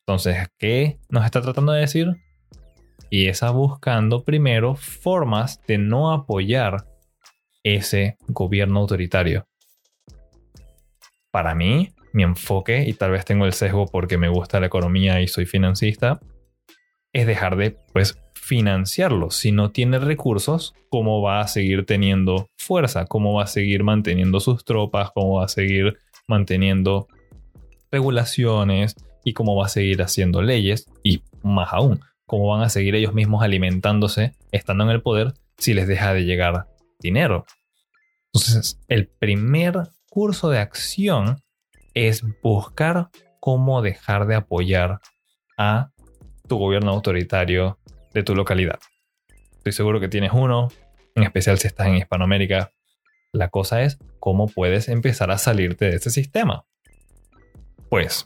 Entonces, 0.00 0.48
¿qué 0.58 0.98
nos 1.08 1.24
está 1.24 1.40
tratando 1.40 1.72
de 1.72 1.80
decir? 1.80 2.08
Y 3.10 3.28
está 3.28 3.50
buscando 3.50 4.24
primero 4.24 4.74
formas 4.74 5.60
de 5.66 5.78
no 5.78 6.12
apoyar 6.12 6.86
ese 7.62 8.16
gobierno 8.26 8.80
autoritario. 8.80 9.46
Para 11.30 11.54
mí, 11.54 11.94
mi 12.12 12.22
enfoque, 12.22 12.84
y 12.86 12.92
tal 12.94 13.12
vez 13.12 13.24
tengo 13.24 13.46
el 13.46 13.52
sesgo 13.52 13.86
porque 13.86 14.18
me 14.18 14.28
gusta 14.28 14.60
la 14.60 14.66
economía 14.66 15.20
y 15.20 15.28
soy 15.28 15.46
financista, 15.46 16.20
es 17.12 17.26
dejar 17.26 17.56
de 17.56 17.76
pues 17.92 18.21
financiarlo. 18.42 19.30
Si 19.30 19.52
no 19.52 19.70
tiene 19.70 20.00
recursos, 20.00 20.74
¿cómo 20.90 21.22
va 21.22 21.40
a 21.40 21.48
seguir 21.48 21.86
teniendo 21.86 22.48
fuerza? 22.58 23.06
¿Cómo 23.06 23.34
va 23.34 23.44
a 23.44 23.46
seguir 23.46 23.84
manteniendo 23.84 24.40
sus 24.40 24.64
tropas? 24.64 25.12
¿Cómo 25.14 25.34
va 25.34 25.44
a 25.44 25.48
seguir 25.48 25.96
manteniendo 26.26 27.06
regulaciones? 27.92 28.96
¿Y 29.24 29.32
cómo 29.32 29.54
va 29.54 29.66
a 29.66 29.68
seguir 29.68 30.02
haciendo 30.02 30.42
leyes? 30.42 30.86
Y 31.04 31.22
más 31.44 31.72
aún, 31.72 32.00
¿cómo 32.26 32.48
van 32.48 32.62
a 32.62 32.68
seguir 32.68 32.96
ellos 32.96 33.14
mismos 33.14 33.44
alimentándose 33.44 34.34
estando 34.50 34.82
en 34.84 34.90
el 34.90 35.02
poder 35.02 35.34
si 35.56 35.72
les 35.72 35.86
deja 35.86 36.12
de 36.12 36.24
llegar 36.24 36.66
dinero? 36.98 37.46
Entonces, 38.34 38.80
el 38.88 39.06
primer 39.06 39.88
curso 40.10 40.50
de 40.50 40.58
acción 40.58 41.40
es 41.94 42.24
buscar 42.42 43.08
cómo 43.38 43.82
dejar 43.82 44.26
de 44.26 44.34
apoyar 44.34 44.98
a 45.56 45.90
tu 46.48 46.58
gobierno 46.58 46.90
autoritario 46.90 47.78
de 48.12 48.22
tu 48.22 48.34
localidad. 48.34 48.78
Estoy 49.56 49.72
seguro 49.72 50.00
que 50.00 50.08
tienes 50.08 50.32
uno, 50.32 50.68
en 51.14 51.22
especial 51.22 51.58
si 51.58 51.66
estás 51.66 51.86
en 51.86 51.96
Hispanoamérica. 51.96 52.72
La 53.32 53.48
cosa 53.48 53.82
es 53.82 53.98
cómo 54.18 54.46
puedes 54.46 54.88
empezar 54.88 55.30
a 55.30 55.38
salirte 55.38 55.86
de 55.86 55.96
ese 55.96 56.10
sistema. 56.10 56.64
Pues, 57.88 58.24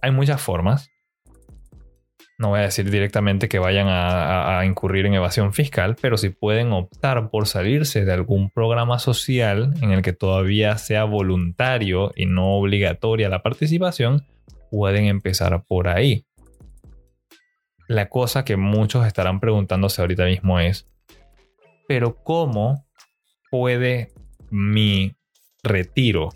hay 0.00 0.10
muchas 0.10 0.40
formas. 0.40 0.90
No 2.38 2.50
voy 2.50 2.60
a 2.60 2.62
decir 2.62 2.88
directamente 2.88 3.48
que 3.48 3.58
vayan 3.58 3.88
a, 3.88 4.64
incurrir 4.64 5.06
en 5.06 5.14
evasión 5.14 5.52
fiscal, 5.52 5.96
pero 6.00 6.16
si 6.16 6.28
pueden 6.28 6.72
optar 6.72 7.30
por 7.30 7.48
salirse 7.48 8.04
de 8.04 8.12
algún 8.12 8.50
programa 8.50 9.00
social 9.00 9.74
en 9.82 9.90
el 9.90 10.02
que 10.02 10.12
todavía 10.12 10.78
sea 10.78 11.02
voluntario 11.02 12.12
y 12.14 12.26
no 12.26 12.54
obligatoria 12.54 13.28
la 13.28 13.42
participación, 13.42 14.24
pueden 14.70 15.06
empezar 15.06 15.64
por 15.66 15.88
ahí. 15.88 16.27
La 17.88 18.10
cosa 18.10 18.44
que 18.44 18.58
muchos 18.58 19.06
estarán 19.06 19.40
preguntándose 19.40 20.02
ahorita 20.02 20.26
mismo 20.26 20.60
es, 20.60 20.86
pero 21.88 22.22
¿cómo 22.22 22.84
puede 23.50 24.12
mi 24.50 25.16
retiro, 25.62 26.28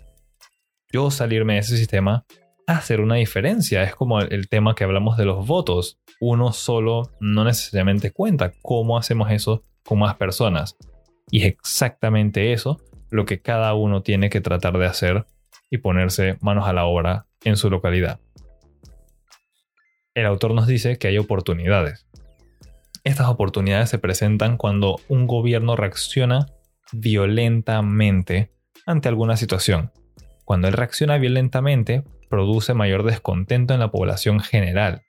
yo 0.91 1.11
salirme 1.11 1.53
de 1.53 1.59
ese 1.59 1.77
sistema, 1.77 2.25
hacer 2.65 3.01
una 3.01 3.15
diferencia? 3.15 3.83
Es 3.83 3.93
como 3.93 4.19
el, 4.19 4.49
tema 4.49 4.73
que 4.73 4.83
hablamos 4.83 5.15
de 5.15 5.25
los 5.25 5.45
votos. 5.45 5.99
Uno 6.19 6.53
solo 6.53 7.11
no 7.19 7.43
necesariamente 7.43 8.09
cuenta. 8.09 8.51
¿Cómo 8.63 8.97
hacemos 8.97 9.29
eso 9.29 9.63
con 9.85 9.99
más 9.99 10.15
personas? 10.15 10.75
Y 11.29 11.41
es 11.41 11.45
exactamente 11.45 12.51
eso 12.51 12.81
lo 13.11 13.25
que 13.25 13.41
cada 13.43 13.75
uno 13.75 14.01
tiene 14.01 14.31
que 14.31 14.41
tratar 14.41 14.79
de 14.79 14.87
hacer 14.87 15.27
y 15.69 15.77
ponerse 15.77 16.35
manos 16.41 16.67
a 16.67 16.73
la 16.73 16.85
obra 16.85 17.27
en 17.43 17.57
su 17.57 17.69
localidad 17.69 18.19
el 20.15 20.25
autor 20.25 20.53
nos 20.53 20.67
dice 20.67 20.97
que 20.97 21.07
hay 21.07 21.17
oportunidades. 21.17 22.07
Estas 23.03 23.27
oportunidades 23.27 23.89
se 23.89 23.97
presentan 23.97 24.57
cuando 24.57 24.99
un 25.09 25.27
gobierno 25.27 25.75
reacciona 25.75 26.47
violentamente 26.91 28.51
ante 28.85 29.09
alguna 29.09 29.35
situación. 29.37 29.91
Cuando 30.45 30.67
él 30.67 30.73
reacciona 30.73 31.17
violentamente, 31.17 32.03
produce 32.29 32.73
mayor 32.73 33.03
descontento 33.03 33.73
en 33.73 33.79
la 33.79 33.91
población 33.91 34.39
general 34.39 35.01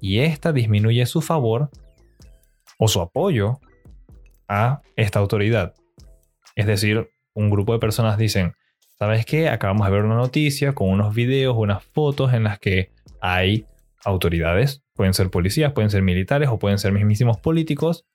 y 0.00 0.20
esta 0.20 0.52
disminuye 0.52 1.04
su 1.06 1.20
favor 1.20 1.70
o 2.78 2.88
su 2.88 3.00
apoyo 3.00 3.60
a 4.48 4.80
esta 4.96 5.18
autoridad. 5.18 5.74
Es 6.56 6.66
decir, 6.66 7.10
un 7.34 7.50
grupo 7.50 7.72
de 7.72 7.78
personas 7.78 8.18
dicen, 8.18 8.54
¿sabes 8.98 9.24
qué? 9.24 9.48
Acabamos 9.48 9.86
de 9.86 9.92
ver 9.92 10.04
una 10.04 10.16
noticia 10.16 10.72
con 10.72 10.88
unos 10.88 11.14
videos, 11.14 11.56
unas 11.56 11.84
fotos 11.84 12.32
en 12.32 12.44
las 12.44 12.58
que 12.58 12.90
hay 13.20 13.66
autoridades, 14.04 14.82
pueden 14.94 15.14
ser 15.14 15.30
policías, 15.30 15.72
pueden 15.72 15.90
ser 15.90 16.02
militares 16.02 16.48
o 16.48 16.58
pueden 16.58 16.78
ser 16.78 16.92
mismísimos 16.92 17.38
políticos, 17.38 18.06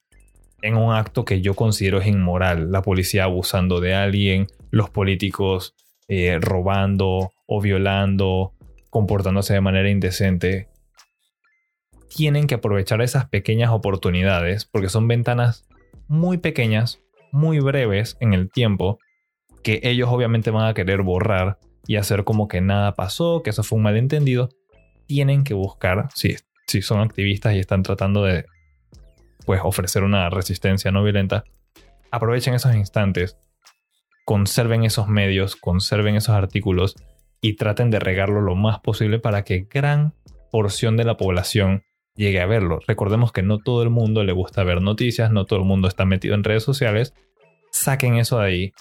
en 0.62 0.78
un 0.78 0.94
acto 0.94 1.26
que 1.26 1.42
yo 1.42 1.54
considero 1.54 2.00
es 2.00 2.08
inmoral. 2.08 2.72
La 2.72 2.82
policía 2.82 3.26
abusando 3.26 3.80
de 3.82 3.94
alguien, 3.94 4.48
los 4.72 4.90
políticos 4.90 5.76
eh, 6.08 6.40
robando 6.42 7.32
o 7.48 7.62
violando, 7.62 8.54
comportándose 8.90 9.54
de 9.54 9.62
manera 9.62 9.90
indecente. 9.90 10.70
Tienen 12.10 12.48
que 12.48 12.56
aprovechar 12.56 13.02
esas 13.02 13.28
pequeñas 13.28 13.72
oportunidades 13.72 14.66
porque 14.66 14.90
son 14.90 15.08
ventanas 15.08 15.68
muy 16.08 16.38
pequeñas, 16.38 17.02
muy 17.32 17.60
breves 17.60 18.18
en 18.20 18.34
el 18.34 18.50
tiempo, 18.50 19.00
que 19.64 19.82
ellos 19.84 20.10
obviamente 20.12 20.52
van 20.52 20.68
a 20.68 20.74
querer 20.74 21.02
borrar 21.02 21.60
y 21.88 21.98
hacer 21.98 22.24
como 22.24 22.48
que 22.48 22.62
nada 22.62 22.94
pasó, 22.94 23.42
que 23.44 23.50
eso 23.50 23.64
fue 23.64 23.78
un 23.78 23.84
malentendido, 23.84 24.50
tienen 25.06 25.44
que 25.44 25.54
buscar, 25.54 26.10
si, 26.14 26.36
si 26.68 26.82
son 26.82 27.00
activistas 27.00 27.54
y 27.56 27.60
están 27.60 27.84
tratando 27.84 28.24
de 28.24 28.46
pues, 29.46 29.62
ofrecer 29.64 30.04
una 30.04 30.30
resistencia 30.30 30.92
no 30.92 31.04
violenta, 31.04 31.44
aprovechen 32.12 32.54
esos 32.54 32.76
instantes, 32.76 33.38
conserven 34.26 34.84
esos 34.84 35.08
medios, 35.08 35.56
conserven 35.56 36.16
esos 36.16 36.36
artículos 36.36 36.96
y 37.42 37.56
traten 37.56 37.92
de 37.92 38.00
regarlo 38.00 38.42
lo 38.42 38.56
más 38.56 38.80
posible 38.80 39.20
para 39.20 39.44
que 39.44 39.68
gran 39.70 40.14
porción 40.52 40.98
de 40.98 41.04
la 41.04 41.18
población 41.18 41.84
llegue 42.16 42.42
a 42.42 42.46
verlo. 42.46 42.80
Recordemos 42.88 43.32
que 43.32 43.44
no 43.44 43.60
todo 43.60 43.84
el 43.84 43.90
mundo 43.90 44.24
le 44.24 44.32
gusta 44.32 44.64
ver 44.64 44.82
noticias, 44.82 45.32
no 45.32 45.46
todo 45.46 45.60
el 45.60 45.66
mundo 45.66 45.88
está 45.88 46.06
metido 46.06 46.34
en 46.34 46.44
redes 46.44 46.64
sociales. 46.64 47.14
Saquen 47.72 48.16
eso 48.16 48.40
de 48.40 48.46
ahí, 48.46 48.74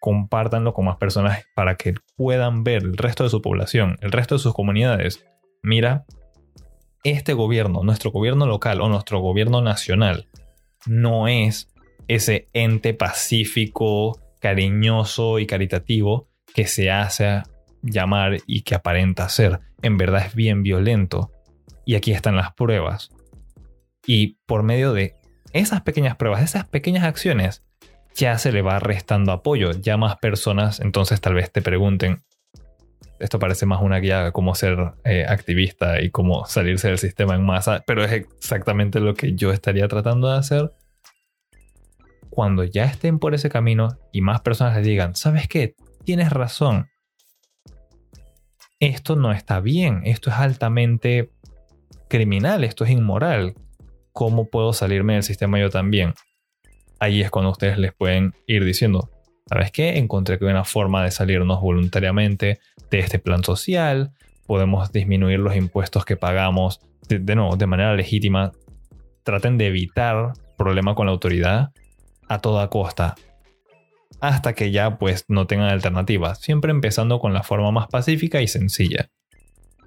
compártanlo 0.00 0.72
con 0.72 0.84
más 0.84 0.96
personas 0.96 1.44
para 1.54 1.74
que 1.74 1.94
puedan 2.16 2.62
ver 2.64 2.82
el 2.84 2.96
resto 2.96 3.24
de 3.24 3.30
su 3.30 3.42
población, 3.42 3.98
el 4.00 4.12
resto 4.12 4.36
de 4.36 4.38
sus 4.38 4.54
comunidades, 4.54 5.26
mira, 5.66 6.06
este 7.02 7.32
gobierno, 7.32 7.82
nuestro 7.82 8.12
gobierno 8.12 8.46
local 8.46 8.80
o 8.80 8.88
nuestro 8.88 9.18
gobierno 9.18 9.60
nacional, 9.60 10.28
no 10.86 11.26
es 11.26 11.68
ese 12.06 12.48
ente 12.52 12.94
pacífico, 12.94 14.20
cariñoso 14.40 15.40
y 15.40 15.46
caritativo 15.46 16.28
que 16.54 16.68
se 16.68 16.92
hace 16.92 17.42
llamar 17.82 18.38
y 18.46 18.62
que 18.62 18.76
aparenta 18.76 19.28
ser. 19.28 19.58
En 19.82 19.96
verdad 19.96 20.26
es 20.26 20.36
bien 20.36 20.62
violento. 20.62 21.32
Y 21.84 21.96
aquí 21.96 22.12
están 22.12 22.36
las 22.36 22.54
pruebas. 22.54 23.10
Y 24.06 24.38
por 24.46 24.62
medio 24.62 24.92
de 24.92 25.16
esas 25.52 25.82
pequeñas 25.82 26.14
pruebas, 26.14 26.42
esas 26.42 26.68
pequeñas 26.68 27.02
acciones, 27.02 27.64
ya 28.14 28.38
se 28.38 28.52
le 28.52 28.62
va 28.62 28.78
restando 28.78 29.32
apoyo. 29.32 29.72
Ya 29.72 29.96
más 29.96 30.16
personas 30.18 30.78
entonces 30.78 31.20
tal 31.20 31.34
vez 31.34 31.50
te 31.50 31.60
pregunten, 31.60 32.22
esto 33.18 33.38
parece 33.38 33.66
más 33.66 33.80
una 33.82 33.98
guía 33.98 34.32
como 34.32 34.54
ser 34.54 34.92
eh, 35.04 35.24
activista 35.28 36.00
y 36.02 36.10
cómo 36.10 36.46
salirse 36.46 36.88
del 36.88 36.98
sistema 36.98 37.34
en 37.34 37.44
masa, 37.44 37.82
pero 37.86 38.04
es 38.04 38.12
exactamente 38.12 39.00
lo 39.00 39.14
que 39.14 39.34
yo 39.34 39.52
estaría 39.52 39.88
tratando 39.88 40.30
de 40.30 40.38
hacer. 40.38 40.72
Cuando 42.30 42.64
ya 42.64 42.84
estén 42.84 43.18
por 43.18 43.34
ese 43.34 43.48
camino 43.48 43.98
y 44.12 44.20
más 44.20 44.42
personas 44.42 44.76
les 44.76 44.86
digan, 44.86 45.16
¿sabes 45.16 45.48
qué? 45.48 45.74
Tienes 46.04 46.30
razón. 46.30 46.88
Esto 48.78 49.16
no 49.16 49.32
está 49.32 49.60
bien, 49.60 50.02
esto 50.04 50.28
es 50.28 50.36
altamente 50.36 51.30
criminal, 52.08 52.62
esto 52.64 52.84
es 52.84 52.90
inmoral. 52.90 53.54
¿Cómo 54.12 54.50
puedo 54.50 54.72
salirme 54.72 55.14
del 55.14 55.22
sistema 55.22 55.58
yo 55.58 55.70
también? 55.70 56.14
Ahí 56.98 57.22
es 57.22 57.30
cuando 57.30 57.50
ustedes 57.50 57.78
les 57.78 57.94
pueden 57.94 58.34
ir 58.46 58.64
diciendo, 58.64 59.10
¿sabes 59.46 59.70
qué? 59.70 59.98
Encontré 59.98 60.38
que 60.38 60.44
hay 60.44 60.50
una 60.50 60.64
forma 60.64 61.04
de 61.04 61.10
salirnos 61.10 61.60
voluntariamente 61.60 62.58
de 62.90 62.98
este 63.00 63.18
plan 63.18 63.44
social, 63.44 64.12
podemos 64.46 64.92
disminuir 64.92 65.38
los 65.38 65.56
impuestos 65.56 66.04
que 66.04 66.16
pagamos 66.16 66.80
de, 67.08 67.34
nuevo, 67.34 67.56
de 67.56 67.66
manera 67.66 67.94
legítima. 67.94 68.52
Traten 69.24 69.58
de 69.58 69.66
evitar 69.68 70.32
problema 70.56 70.94
con 70.94 71.06
la 71.06 71.12
autoridad 71.12 71.70
a 72.28 72.38
toda 72.40 72.68
costa 72.68 73.14
hasta 74.20 74.54
que 74.54 74.70
ya 74.70 74.98
pues 74.98 75.24
no 75.28 75.46
tengan 75.46 75.68
alternativas, 75.68 76.40
siempre 76.40 76.70
empezando 76.70 77.18
con 77.18 77.34
la 77.34 77.42
forma 77.42 77.70
más 77.70 77.88
pacífica 77.88 78.40
y 78.40 78.48
sencilla. 78.48 79.10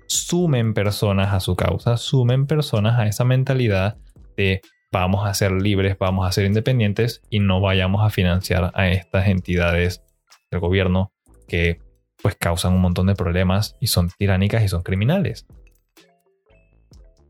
Sumen 0.07 0.73
personas 0.73 1.33
a 1.33 1.39
su 1.39 1.55
causa, 1.55 1.97
sumen 1.97 2.47
personas 2.47 2.99
a 2.99 3.07
esa 3.07 3.25
mentalidad 3.25 3.97
de 4.37 4.61
vamos 4.91 5.27
a 5.27 5.33
ser 5.33 5.51
libres, 5.51 5.97
vamos 5.99 6.27
a 6.27 6.31
ser 6.31 6.45
independientes 6.45 7.21
y 7.29 7.39
no 7.39 7.61
vayamos 7.61 8.05
a 8.05 8.09
financiar 8.09 8.71
a 8.73 8.89
estas 8.89 9.27
entidades 9.27 10.03
del 10.51 10.59
gobierno 10.59 11.11
que 11.47 11.79
pues 12.21 12.35
causan 12.35 12.73
un 12.73 12.81
montón 12.81 13.07
de 13.07 13.15
problemas 13.15 13.75
y 13.79 13.87
son 13.87 14.09
tiránicas 14.17 14.63
y 14.63 14.67
son 14.67 14.83
criminales. 14.83 15.45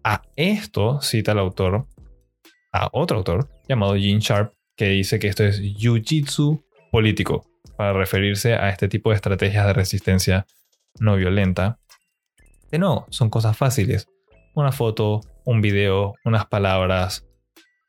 A 0.03 0.21
esto 0.35 1.01
cita 1.01 1.33
el 1.33 1.39
autor, 1.39 1.87
a 2.71 2.89
otro 2.93 3.17
autor 3.17 3.49
llamado 3.67 3.95
Gene 3.95 4.19
Sharp, 4.19 4.53
que 4.75 4.89
dice 4.89 5.19
que 5.19 5.27
esto 5.27 5.43
es 5.43 5.61
jiu-jitsu 5.61 6.63
político. 6.91 7.45
para 7.77 7.93
referirse 7.93 8.55
a 8.55 8.69
este 8.69 8.89
tipo 8.89 9.09
de 9.09 9.15
estrategias 9.15 9.65
de 9.65 9.71
resistencia 9.71 10.45
no 10.99 11.15
violenta. 11.15 11.79
De 12.71 12.77
nuevo, 12.77 13.05
son 13.09 13.29
cosas 13.29 13.55
fáciles. 13.55 14.09
Una 14.53 14.73
foto, 14.73 15.21
un 15.45 15.61
video, 15.61 16.15
unas 16.25 16.45
palabras, 16.47 17.25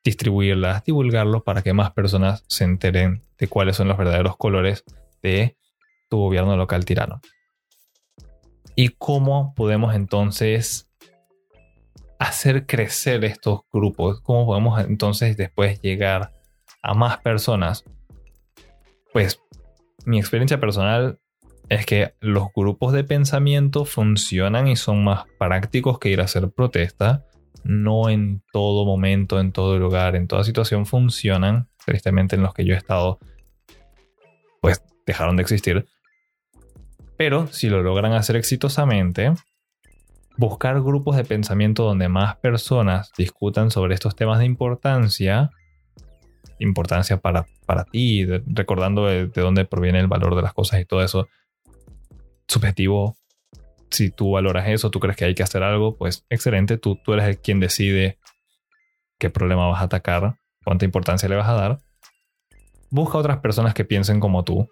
distribuirlas, 0.04 0.84
divulgarlos 0.84 1.42
para 1.42 1.62
que 1.62 1.72
más 1.72 1.90
personas 1.90 2.44
se 2.46 2.64
enteren 2.64 3.24
de 3.36 3.48
cuáles 3.48 3.76
son 3.76 3.88
los 3.88 3.98
verdaderos 3.98 4.36
colores 4.36 4.84
de 5.22 5.56
tu 6.10 6.18
gobierno 6.18 6.56
local 6.56 6.84
tirano. 6.84 7.20
¿Y 8.76 8.88
cómo 8.88 9.54
podemos 9.54 9.94
entonces 9.94 10.90
hacer 12.18 12.66
crecer 12.66 13.24
estos 13.24 13.60
grupos? 13.72 14.20
¿Cómo 14.20 14.44
podemos 14.44 14.80
entonces 14.84 15.36
después 15.36 15.80
llegar 15.80 16.32
a 16.82 16.94
más 16.94 17.18
personas? 17.18 17.84
Pues 19.12 19.40
mi 20.04 20.18
experiencia 20.18 20.60
personal 20.60 21.18
es 21.68 21.86
que 21.86 22.14
los 22.20 22.48
grupos 22.54 22.92
de 22.92 23.04
pensamiento 23.04 23.84
funcionan 23.84 24.66
y 24.66 24.76
son 24.76 25.04
más 25.04 25.24
prácticos 25.38 25.98
que 25.98 26.10
ir 26.10 26.20
a 26.20 26.24
hacer 26.24 26.50
protesta. 26.50 27.24
No 27.62 28.08
en 28.08 28.42
todo 28.52 28.84
momento, 28.84 29.38
en 29.38 29.52
todo 29.52 29.78
lugar, 29.78 30.16
en 30.16 30.26
toda 30.26 30.42
situación 30.42 30.86
funcionan. 30.86 31.68
Tristemente 31.84 32.36
en 32.36 32.42
los 32.42 32.54
que 32.54 32.64
yo 32.64 32.74
he 32.74 32.78
estado, 32.78 33.18
pues 34.60 34.82
dejaron 35.06 35.36
de 35.36 35.42
existir. 35.42 35.86
Pero 37.20 37.48
si 37.48 37.68
lo 37.68 37.82
logran 37.82 38.14
hacer 38.14 38.36
exitosamente, 38.36 39.34
buscar 40.38 40.80
grupos 40.80 41.16
de 41.16 41.24
pensamiento 41.24 41.84
donde 41.84 42.08
más 42.08 42.36
personas 42.36 43.12
discutan 43.14 43.70
sobre 43.70 43.92
estos 43.92 44.16
temas 44.16 44.38
de 44.38 44.46
importancia, 44.46 45.50
importancia 46.58 47.18
para, 47.18 47.44
para 47.66 47.84
ti, 47.84 48.24
recordando 48.46 49.04
de, 49.04 49.26
dónde 49.26 49.66
proviene 49.66 50.00
el 50.00 50.06
valor 50.06 50.34
de 50.34 50.40
las 50.40 50.54
cosas 50.54 50.80
y 50.80 50.86
todo 50.86 51.02
eso, 51.04 51.28
subjetivo, 52.48 53.18
si 53.90 54.08
tú 54.08 54.30
valoras 54.30 54.68
eso, 54.68 54.90
tú 54.90 54.98
crees 54.98 55.18
que 55.18 55.26
hay 55.26 55.34
que 55.34 55.42
hacer 55.42 55.62
algo, 55.62 55.98
pues 55.98 56.24
excelente, 56.30 56.78
tú, 56.78 56.98
tú 57.04 57.12
eres 57.12 57.36
quien 57.40 57.60
decide 57.60 58.18
qué 59.18 59.28
problema 59.28 59.68
vas 59.68 59.82
a 59.82 59.84
atacar, 59.84 60.36
cuánta 60.64 60.86
importancia 60.86 61.28
le 61.28 61.36
vas 61.36 61.50
a 61.50 61.52
dar. 61.52 61.80
Busca 62.88 63.18
otras 63.18 63.40
personas 63.40 63.74
que 63.74 63.84
piensen 63.84 64.20
como 64.20 64.42
tú, 64.42 64.70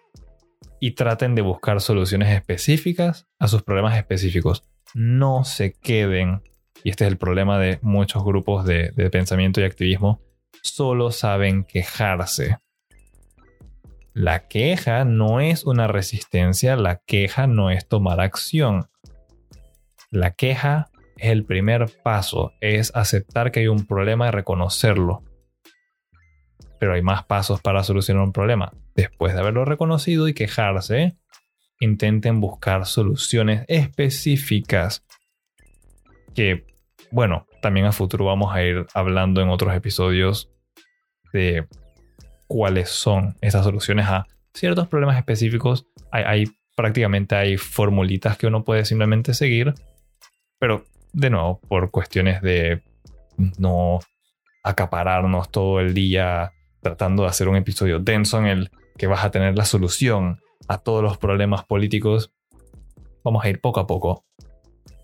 y 0.80 0.92
traten 0.92 1.34
de 1.34 1.42
buscar 1.42 1.80
soluciones 1.80 2.34
específicas 2.34 3.26
a 3.38 3.48
sus 3.48 3.62
problemas 3.62 3.96
específicos. 3.96 4.64
No 4.94 5.44
se 5.44 5.72
queden, 5.72 6.42
y 6.82 6.90
este 6.90 7.04
es 7.04 7.10
el 7.10 7.18
problema 7.18 7.58
de 7.58 7.78
muchos 7.82 8.24
grupos 8.24 8.64
de, 8.64 8.92
pensamiento 9.10 9.60
y 9.60 9.64
activismo, 9.64 10.20
solo 10.62 11.10
saben 11.10 11.64
quejarse. 11.64 12.58
La 14.14 14.48
queja 14.48 15.04
no 15.04 15.40
es 15.40 15.64
una 15.64 15.86
resistencia, 15.86 16.76
la 16.76 16.96
queja 16.96 17.46
no 17.46 17.70
es 17.70 17.86
tomar 17.86 18.20
acción. 18.20 18.88
La 20.10 20.32
queja 20.32 20.90
es 21.16 21.30
el 21.30 21.44
primer 21.44 21.90
paso, 22.02 22.52
es 22.60 22.94
aceptar 22.96 23.52
que 23.52 23.60
hay 23.60 23.68
un 23.68 23.86
problema 23.86 24.28
y 24.28 24.30
reconocerlo. 24.30 25.22
Pero 26.80 26.94
hay 26.94 27.02
más 27.02 27.24
pasos 27.24 27.60
para 27.60 27.84
solucionar 27.84 28.24
un 28.24 28.32
problema 28.32 28.72
después 28.98 29.32
de 29.32 29.38
haberlo 29.38 29.64
reconocido 29.64 30.26
y 30.26 30.34
quejarse, 30.34 31.16
intenten 31.78 32.40
buscar 32.40 32.84
soluciones 32.84 33.64
específicas 33.68 35.04
que, 36.34 36.66
bueno, 37.12 37.46
también 37.62 37.86
a 37.86 37.92
futuro 37.92 38.24
vamos 38.24 38.52
a 38.52 38.64
ir 38.64 38.86
hablando 38.94 39.40
en 39.40 39.50
otros 39.50 39.72
episodios 39.72 40.50
de 41.32 41.68
cuáles 42.48 42.88
son 42.88 43.36
esas 43.40 43.64
soluciones 43.64 44.06
a 44.08 44.26
ciertos 44.52 44.88
problemas 44.88 45.16
específicos. 45.16 45.86
Hay, 46.10 46.46
prácticamente 46.74 47.36
hay 47.36 47.56
formulitas 47.56 48.36
que 48.36 48.48
uno 48.48 48.64
puede 48.64 48.84
simplemente 48.84 49.32
seguir, 49.32 49.74
pero 50.58 50.84
de 51.12 51.30
nuevo, 51.30 51.60
por 51.68 51.92
cuestiones 51.92 52.42
de 52.42 52.82
no 53.58 54.00
acapararnos 54.64 55.52
todo 55.52 55.78
el 55.78 55.94
día 55.94 56.50
tratando 56.82 57.22
de 57.22 57.28
hacer 57.28 57.48
un 57.48 57.54
episodio 57.54 58.00
denso 58.00 58.40
en 58.40 58.46
el 58.46 58.70
que 58.98 59.06
vas 59.06 59.24
a 59.24 59.30
tener 59.30 59.56
la 59.56 59.64
solución 59.64 60.40
a 60.68 60.78
todos 60.78 61.02
los 61.02 61.16
problemas 61.16 61.64
políticos, 61.64 62.32
vamos 63.24 63.44
a 63.44 63.48
ir 63.48 63.60
poco 63.60 63.80
a 63.80 63.86
poco. 63.86 64.26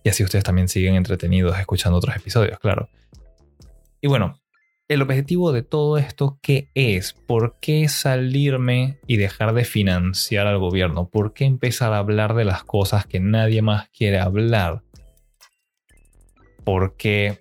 Y 0.03 0.11
así 0.11 0.23
ustedes 0.23 0.45
también 0.45 0.69
siguen 0.69 0.97
entretenidos 0.97 1.59
escuchando 1.59 1.97
otros 1.97 2.15
episodios, 2.15 2.59
claro. 2.59 2.91
Y 4.03 4.09
bueno, 4.09 4.39
el 4.87 5.01
objetivo 5.01 5.53
de 5.53 5.63
todo 5.63 5.97
esto, 5.97 6.39
¿qué 6.43 6.69
es? 6.75 7.15
¿Por 7.15 7.57
qué 7.59 7.89
salirme 7.89 8.99
y 9.07 9.17
dejar 9.17 9.55
de 9.55 9.65
financiar 9.65 10.47
al 10.47 10.59
gobierno? 10.59 11.09
¿Por 11.09 11.33
qué 11.33 11.47
empezar 11.47 11.95
a 11.95 11.99
hablar 11.99 12.35
de 12.35 12.45
las 12.45 12.65
cosas 12.65 13.07
que 13.07 13.19
nadie 13.19 13.63
más 13.63 13.89
quiere 13.89 14.21
hablar? 14.21 14.83
¿Por 16.65 16.97
qué? 16.97 17.39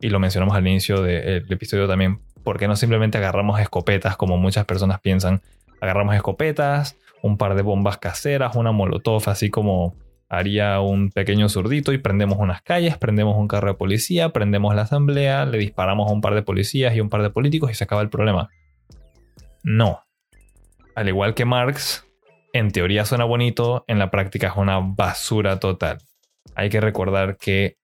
Y 0.00 0.10
lo 0.10 0.18
mencionamos 0.18 0.54
al 0.54 0.66
inicio 0.66 1.00
del 1.00 1.50
episodio 1.50 1.88
también. 1.88 2.20
¿Por 2.42 2.58
qué 2.58 2.68
no 2.68 2.76
simplemente 2.76 3.16
agarramos 3.16 3.58
escopetas 3.58 4.18
como 4.18 4.36
muchas 4.36 4.66
personas 4.66 5.00
piensan 5.00 5.40
agarramos 5.80 6.14
escopetas, 6.14 6.96
un 7.22 7.36
par 7.36 7.54
de 7.54 7.62
bombas 7.62 7.98
caseras, 7.98 8.56
una 8.56 8.72
molotov, 8.72 9.28
así 9.28 9.50
como 9.50 9.94
haría 10.28 10.80
un 10.80 11.10
pequeño 11.10 11.48
zurdito 11.48 11.92
y 11.92 11.98
prendemos 11.98 12.38
unas 12.38 12.62
calles, 12.62 12.96
prendemos 12.96 13.36
un 13.36 13.48
carro 13.48 13.68
de 13.68 13.74
policía, 13.74 14.30
prendemos 14.30 14.74
la 14.74 14.82
asamblea, 14.82 15.44
le 15.44 15.58
disparamos 15.58 16.08
a 16.08 16.12
un 16.12 16.20
par 16.20 16.34
de 16.34 16.42
policías 16.42 16.94
y 16.94 17.00
un 17.00 17.08
par 17.08 17.22
de 17.22 17.30
políticos 17.30 17.70
y 17.70 17.74
se 17.74 17.84
acaba 17.84 18.00
el 18.00 18.10
problema. 18.10 18.48
No. 19.64 20.04
Al 20.94 21.08
igual 21.08 21.34
que 21.34 21.44
Marx, 21.44 22.06
en 22.52 22.70
teoría 22.70 23.04
suena 23.04 23.24
bonito, 23.24 23.84
en 23.88 23.98
la 23.98 24.10
práctica 24.10 24.48
es 24.48 24.56
una 24.56 24.78
basura 24.78 25.58
total. 25.58 25.98
Hay 26.54 26.68
que 26.68 26.80
recordar 26.80 27.36
que 27.36 27.76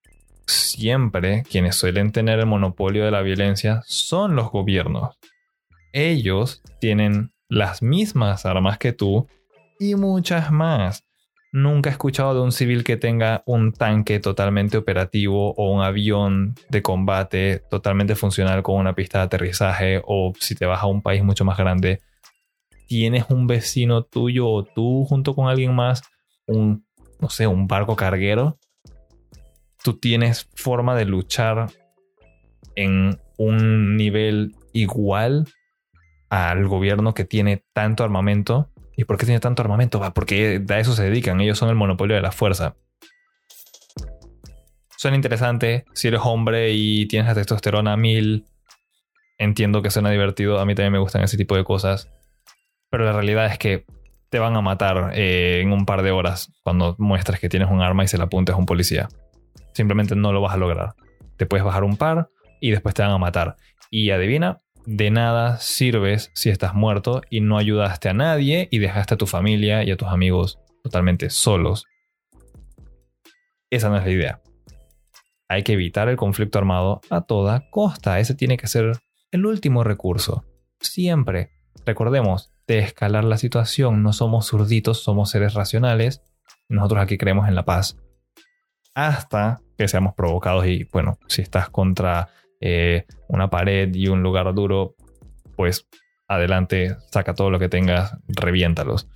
siempre 0.47 1.43
quienes 1.51 1.75
suelen 1.75 2.13
tener 2.13 2.39
el 2.39 2.47
monopolio 2.47 3.05
de 3.05 3.11
la 3.11 3.23
violencia 3.23 3.83
son 3.87 4.37
los 4.37 4.51
gobiernos. 4.51 5.19
Ellos 5.93 6.63
tienen 6.81 7.33
las 7.49 7.83
mismas 7.83 8.47
armas 8.47 8.79
que 8.79 8.93
tú 8.93 9.29
y 9.79 9.95
muchas 9.95 10.51
más. 10.51 11.05
Nunca 11.53 11.89
he 11.89 11.93
escuchado 11.93 12.35
de 12.35 12.41
un 12.41 12.53
civil 12.53 12.85
que 12.85 12.97
tenga 12.97 13.43
un 13.47 13.73
tanque 13.73 14.21
totalmente 14.21 14.77
operativo 14.77 15.55
o 15.57 15.73
un 15.73 15.83
avión 15.83 16.55
de 16.69 16.83
combate 16.83 17.63
totalmente 17.71 18.15
funcional 18.15 18.63
con 18.63 18.77
una 18.77 18.95
pista 18.95 19.19
de 19.19 19.25
aterrizaje 19.25 20.03
o 20.05 20.33
si 20.39 20.55
te 20.55 20.67
vas 20.67 20.83
a 20.83 20.87
un 20.87 21.03
país 21.03 21.23
mucho 21.23 21.45
más 21.45 21.57
grande, 21.57 22.01
tienes 22.89 23.25
un 23.31 23.47
vecino 23.47 24.03
tuyo 24.03 24.49
o 24.49 24.65
tú 24.65 25.05
junto 25.07 25.35
con 25.35 25.49
alguien 25.49 25.75
más, 25.75 26.03
un, 26.47 26.85
no 27.21 27.31
sé, 27.31 27.47
un 27.47 27.67
barco 27.67 27.97
carguero, 27.97 28.59
tú 29.83 29.99
tienes 29.99 30.49
forma 30.57 30.95
de 30.95 31.05
luchar 31.05 31.71
en 32.75 33.19
un 33.39 33.97
nivel 33.97 34.55
igual 34.73 35.47
al 36.29 36.67
gobierno 36.67 37.15
que 37.15 37.25
tiene 37.25 37.65
tanto 37.73 38.05
armamento. 38.05 38.71
¿Y 38.97 39.05
por 39.05 39.19
qué 39.19 39.27
tiene 39.27 39.41
tanto 39.41 39.63
armamento? 39.63 40.01
Porque 40.15 40.65
a 40.69 40.79
eso 40.79 40.95
se 40.95 41.05
dedican, 41.05 41.41
ellos 41.41 41.59
son 41.59 41.69
el 41.69 41.75
monopolio 41.75 42.17
de 42.17 42.23
la 42.23 42.33
fuerza. 42.33 42.77
Suena 44.97 45.17
interesante, 45.17 45.85
si 45.93 46.09
eres 46.09 46.23
hombre 46.25 46.73
y 46.73 47.07
tienes 47.07 47.29
la 47.29 47.35
testosterona 47.35 47.93
a 47.93 47.97
mil, 47.99 48.47
entiendo 49.37 49.83
que 49.83 49.91
suena 49.91 50.11
divertido, 50.11 50.59
a 50.59 50.65
mí 50.65 50.75
también 50.75 50.93
me 50.93 50.99
gustan 50.99 51.23
ese 51.23 51.37
tipo 51.37 51.55
de 51.55 51.65
cosas, 51.65 52.11
pero 52.91 53.05
la 53.05 53.13
realidad 53.13 53.47
es 53.47 53.59
que 53.59 53.85
te 54.31 54.39
van 54.39 54.57
a 54.57 54.63
matar 54.63 55.13
eh, 55.15 55.61
en 55.63 55.73
un 55.73 55.85
par 55.85 56.03
de 56.03 56.11
horas 56.11 56.53
cuando 56.63 56.97
muestras 56.99 57.39
que 57.41 57.49
tienes 57.49 57.71
un 57.71 57.83
arma 57.83 58.05
y 58.05 58.09
se 58.09 58.19
la 58.19 58.25
apuntes 58.25 58.55
a 58.55 58.59
un 58.59 58.67
policía. 58.67 59.09
Simplemente 59.75 60.17
no 60.17 60.33
lo 60.33 60.41
vas 60.41 60.55
a 60.55 60.57
lograr. 60.57 60.95
Te 61.37 61.47
puedes 61.47 61.65
bajar 61.65 61.85
un 61.85 61.97
par 61.97 62.31
y 62.61 62.71
después 62.71 62.95
te 62.95 63.03
van 63.03 63.13
a 63.13 63.19
matar. 63.19 63.57
Y 63.91 64.11
adivina, 64.11 64.59
de 64.87 65.11
nada 65.11 65.59
sirves 65.59 66.31
si 66.35 66.49
estás 66.49 66.75
muerto 66.75 67.21
y 67.29 67.41
no 67.41 67.59
ayudaste 67.59 68.09
a 68.09 68.15
nadie 68.15 68.69
y 68.71 68.79
dejaste 68.79 69.15
a 69.15 69.17
tu 69.19 69.27
familia 69.27 69.85
y 69.85 69.91
a 69.91 69.97
tus 69.97 70.09
amigos 70.09 70.59
totalmente 70.83 71.29
solos. 71.29 71.85
Esa 73.69 73.89
no 73.89 73.99
es 73.99 74.05
la 74.05 74.11
idea. 74.11 74.43
Hay 75.49 75.65
que 75.65 75.73
evitar 75.73 76.09
el 76.09 76.17
conflicto 76.17 76.59
armado 76.59 77.01
a 77.11 77.23
toda 77.23 77.69
costa. 77.71 78.21
Ese 78.21 78.35
tiene 78.35 78.57
que 78.57 78.69
ser 78.69 78.93
el 79.33 79.45
último 79.47 79.85
recurso. 79.85 80.45
Siempre. 80.81 81.51
Recordemos, 81.85 82.53
de 82.67 82.79
escalar 82.79 83.25
la 83.25 83.39
situación 83.39 84.03
no 84.03 84.13
somos 84.13 84.47
zurditos, 84.47 85.03
somos 85.03 85.31
seres 85.31 85.55
racionales. 85.55 86.23
Nosotros 86.69 87.03
aquí 87.03 87.19
creemos 87.19 87.49
en 87.49 87.55
la 87.55 87.65
paz. 87.65 87.97
Hasta 88.95 89.61
que 89.77 89.89
seamos 89.89 90.15
provocados 90.15 90.67
y, 90.67 90.85
bueno, 90.85 91.19
si 91.29 91.43
estás 91.43 91.69
contra 91.69 92.29
eh, 92.69 93.07
una 93.29 93.49
pared 93.49 93.95
y 93.95 94.09
un 94.09 94.25
lugar 94.25 94.53
duro, 94.53 94.97
pues 95.55 95.87
adelante, 96.27 96.97
saca 97.13 97.33
todo 97.33 97.49
lo 97.49 97.61
que 97.61 97.69
tengas, 97.69 98.17
reviéntalos. 98.27 99.09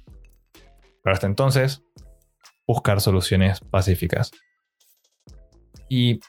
Pero 1.03 1.13
hasta 1.13 1.27
entonces, 1.27 1.83
buscar 2.65 3.01
soluciones 3.01 3.59
pacíficas. 3.59 4.31
Y, 5.89 6.21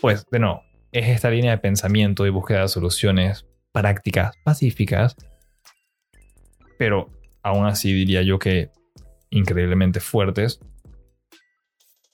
pues, 0.00 0.26
de 0.28 0.40
nuevo, 0.40 0.62
es 0.90 1.08
esta 1.08 1.30
línea 1.30 1.52
de 1.52 1.58
pensamiento 1.58 2.26
y 2.26 2.30
búsqueda 2.30 2.62
de 2.62 2.68
soluciones 2.68 3.46
prácticas, 3.70 4.34
pacíficas, 4.42 5.14
pero 6.80 7.12
aún 7.44 7.66
así 7.66 7.92
diría 7.92 8.22
yo 8.22 8.40
que 8.40 8.72
increíblemente 9.30 10.00
fuertes, 10.00 10.58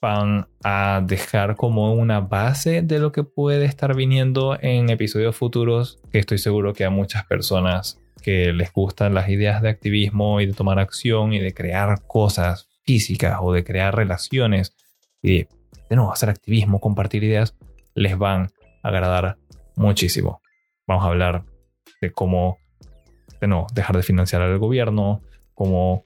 van 0.05 0.47
a 0.63 1.01
dejar 1.03 1.55
como 1.55 1.95
una 1.95 2.19
base 2.19 2.83
de 2.83 2.99
lo 2.99 3.11
que 3.11 3.23
puede 3.23 3.65
estar 3.65 3.95
viniendo 3.95 4.55
en 4.61 4.91
episodios 4.91 5.35
futuros, 5.35 5.99
que 6.11 6.19
estoy 6.19 6.37
seguro 6.37 6.73
que 6.73 6.85
a 6.85 6.91
muchas 6.91 7.25
personas 7.25 7.99
que 8.21 8.53
les 8.53 8.71
gustan 8.71 9.15
las 9.15 9.29
ideas 9.29 9.63
de 9.63 9.69
activismo 9.69 10.41
y 10.41 10.45
de 10.45 10.53
tomar 10.53 10.77
acción 10.77 11.33
y 11.33 11.39
de 11.39 11.55
crear 11.55 12.05
cosas 12.05 12.69
físicas 12.83 13.39
o 13.41 13.51
de 13.51 13.63
crear 13.63 13.95
relaciones 13.95 14.75
y 15.23 15.29
de, 15.29 15.49
de 15.89 15.95
nuevo 15.95 16.13
hacer 16.13 16.29
activismo, 16.29 16.79
compartir 16.79 17.23
ideas, 17.23 17.55
les 17.95 18.15
van 18.15 18.51
a 18.83 18.89
agradar 18.89 19.37
muchísimo. 19.75 20.39
Vamos 20.85 21.03
a 21.03 21.07
hablar 21.07 21.45
de 21.99 22.11
cómo 22.11 22.59
de 23.41 23.47
no 23.47 23.65
dejar 23.73 23.95
de 23.95 24.03
financiar 24.03 24.43
al 24.43 24.59
gobierno, 24.59 25.23
cómo 25.55 26.04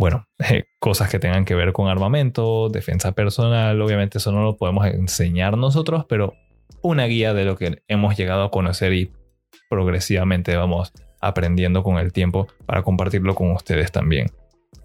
bueno, 0.00 0.26
eh, 0.38 0.64
cosas 0.78 1.10
que 1.10 1.18
tengan 1.18 1.44
que 1.44 1.54
ver 1.54 1.74
con 1.74 1.88
armamento, 1.88 2.70
defensa 2.70 3.12
personal, 3.12 3.78
obviamente 3.82 4.16
eso 4.16 4.32
no 4.32 4.42
lo 4.42 4.56
podemos 4.56 4.86
enseñar 4.86 5.58
nosotros, 5.58 6.06
pero 6.08 6.32
una 6.80 7.04
guía 7.04 7.34
de 7.34 7.44
lo 7.44 7.58
que 7.58 7.82
hemos 7.86 8.16
llegado 8.16 8.44
a 8.44 8.50
conocer 8.50 8.94
y 8.94 9.12
progresivamente 9.68 10.56
vamos 10.56 10.94
aprendiendo 11.20 11.82
con 11.82 11.98
el 11.98 12.14
tiempo 12.14 12.48
para 12.64 12.82
compartirlo 12.82 13.34
con 13.34 13.50
ustedes 13.50 13.92
también. 13.92 14.28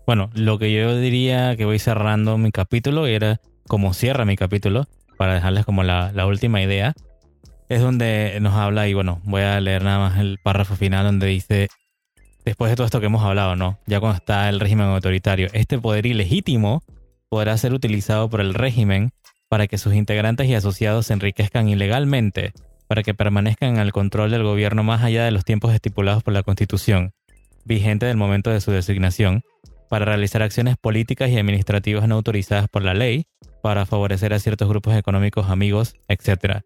Bueno, 0.06 0.30
lo 0.34 0.60
que 0.60 0.74
yo 0.74 0.98
diría 0.98 1.56
que 1.56 1.64
voy 1.64 1.80
cerrando 1.80 2.38
mi 2.38 2.52
capítulo 2.52 3.08
era 3.08 3.40
como 3.70 3.94
cierra 3.94 4.26
mi 4.26 4.36
capítulo, 4.36 4.86
para 5.18 5.36
dejarles 5.36 5.64
como 5.64 5.84
la, 5.84 6.12
la 6.12 6.26
última 6.26 6.62
idea, 6.62 6.94
es 7.70 7.80
donde 7.80 8.38
nos 8.42 8.54
habla 8.54 8.90
y 8.90 8.94
bueno, 8.94 9.22
voy 9.24 9.44
a 9.44 9.62
leer 9.62 9.86
nada 9.86 10.10
más 10.10 10.20
el 10.20 10.40
párrafo 10.44 10.76
final 10.76 11.06
donde 11.06 11.28
dice 11.28 11.70
después 12.46 12.70
de 12.70 12.76
todo 12.76 12.86
esto 12.86 13.00
que 13.00 13.08
hemos 13.08 13.24
hablado, 13.24 13.56
¿no? 13.56 13.80
Ya 13.88 14.00
cuando 14.00 14.18
está 14.18 14.48
el 14.50 14.60
régimen 14.60 14.88
autoritario, 14.88 15.50
este 15.54 15.80
poder 15.80 16.06
ilegítimo 16.06 16.84
podrá 17.28 17.58
ser 17.58 17.74
utilizado 17.74 18.30
por 18.30 18.40
el 18.40 18.54
régimen 18.54 19.12
para 19.50 19.68
que 19.68 19.78
sus 19.78 19.94
integrantes 19.94 20.48
y 20.48 20.56
asociados 20.56 21.08
se 21.08 21.14
enriquezcan 21.14 21.68
ilegalmente, 21.68 22.54
para 22.88 23.04
que 23.04 23.14
permanezcan 23.14 23.78
al 23.80 23.92
control 23.92 24.32
del 24.32 24.44
gobierno 24.44 24.84
más 24.84 25.04
allá 25.04 25.26
de 25.26 25.32
los 25.32 25.44
tiempos 25.44 25.74
estipulados 25.74 26.24
por 26.24 26.34
la 26.34 26.44
Constitución, 26.44 27.14
vigente 27.66 28.06
del 28.06 28.18
momento 28.18 28.52
de 28.52 28.62
su 28.62 28.72
designación, 28.72 29.42
para 29.90 30.06
realizar 30.06 30.42
acciones 30.42 30.78
políticas 30.78 31.30
y 31.30 31.38
administrativas 31.38 32.08
no 32.08 32.16
autorizadas 32.16 32.68
por 32.70 32.84
la 32.84 32.94
ley, 32.94 33.26
para 33.62 33.86
favorecer 33.86 34.34
a 34.34 34.40
ciertos 34.40 34.70
grupos 34.70 34.96
económicos 34.96 35.50
amigos, 35.50 35.96
etc. 36.08 36.62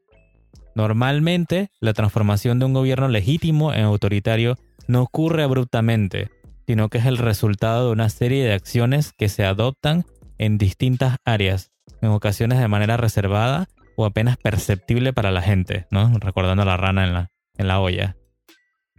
Normalmente, 0.76 1.70
la 1.80 1.94
transformación 1.94 2.60
de 2.60 2.66
un 2.66 2.74
gobierno 2.74 3.08
legítimo 3.08 3.74
en 3.74 3.84
autoritario 3.84 4.56
no 4.88 5.02
ocurre 5.02 5.44
abruptamente, 5.44 6.30
sino 6.68 6.90
que 6.90 7.00
es 7.00 7.06
el 7.06 7.18
resultado 7.18 7.88
de 7.88 7.92
una 7.94 8.10
serie 8.10 8.44
de 8.44 8.54
acciones 8.54 9.14
que 9.14 9.30
se 9.30 9.46
adoptan 9.46 10.06
en 10.38 10.58
distintas 10.58 11.18
áreas, 11.26 11.72
en 12.02 12.10
ocasiones 12.10 12.60
de 12.60 12.68
manera 12.68 12.98
reservada 12.98 13.68
o 13.96 14.06
apenas 14.06 14.38
perceptible 14.38 15.12
para 15.12 15.32
la 15.32 15.42
gente, 15.42 15.88
¿no? 15.92 16.12
Recordando 16.20 16.64
a 16.64 16.66
la 16.66 16.78
rana 16.78 17.06
en 17.06 17.14
la, 17.14 17.32
en 17.58 17.68
la 17.68 17.80
olla. 17.80 18.16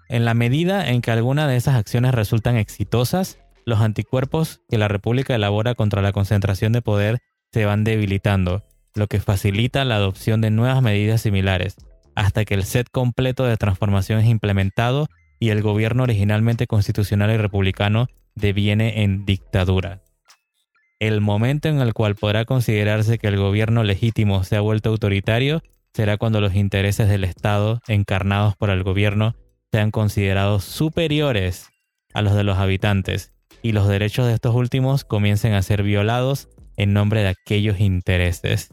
En 0.08 0.24
la 0.24 0.34
medida 0.34 0.90
en 0.90 1.00
que 1.00 1.10
alguna 1.10 1.46
de 1.46 1.56
esas 1.56 1.76
acciones 1.76 2.12
resultan 2.12 2.56
exitosas, 2.56 3.38
los 3.64 3.80
anticuerpos 3.80 4.60
que 4.68 4.76
la 4.76 4.88
República 4.88 5.34
elabora 5.34 5.74
contra 5.74 6.02
la 6.02 6.12
concentración 6.12 6.72
de 6.72 6.82
poder 6.82 7.20
se 7.52 7.64
van 7.64 7.84
debilitando, 7.84 8.64
lo 8.94 9.06
que 9.06 9.20
facilita 9.20 9.84
la 9.84 9.96
adopción 9.96 10.40
de 10.40 10.50
nuevas 10.50 10.82
medidas 10.82 11.22
similares, 11.22 11.76
hasta 12.14 12.44
que 12.44 12.54
el 12.54 12.64
set 12.64 12.88
completo 12.90 13.44
de 13.44 13.56
transformación 13.56 14.20
es 14.20 14.26
implementado 14.26 15.08
y 15.38 15.50
el 15.50 15.62
gobierno 15.62 16.02
originalmente 16.02 16.66
constitucional 16.66 17.30
y 17.30 17.36
republicano 17.36 18.08
deviene 18.34 19.02
en 19.02 19.24
dictadura. 19.24 20.02
El 20.98 21.20
momento 21.20 21.68
en 21.68 21.80
el 21.80 21.94
cual 21.94 22.14
podrá 22.14 22.44
considerarse 22.44 23.18
que 23.18 23.28
el 23.28 23.38
gobierno 23.38 23.82
legítimo 23.84 24.44
se 24.44 24.56
ha 24.56 24.60
vuelto 24.60 24.90
autoritario 24.90 25.62
será 25.94 26.18
cuando 26.18 26.40
los 26.40 26.54
intereses 26.54 27.08
del 27.08 27.24
Estado, 27.24 27.80
encarnados 27.88 28.56
por 28.56 28.70
el 28.70 28.82
gobierno, 28.82 29.34
sean 29.72 29.90
considerados 29.90 30.64
superiores 30.64 31.68
a 32.14 32.22
los 32.22 32.34
de 32.34 32.44
los 32.44 32.58
habitantes 32.58 33.32
y 33.62 33.72
los 33.72 33.88
derechos 33.88 34.26
de 34.26 34.34
estos 34.34 34.54
últimos 34.54 35.04
comiencen 35.04 35.54
a 35.54 35.62
ser 35.62 35.82
violados 35.82 36.48
en 36.76 36.92
nombre 36.92 37.22
de 37.22 37.28
aquellos 37.28 37.80
intereses. 37.80 38.70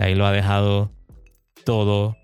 Ahí 0.00 0.16
lo 0.16 0.26
ha 0.26 0.32
dejado 0.32 0.90
todo 1.64 2.16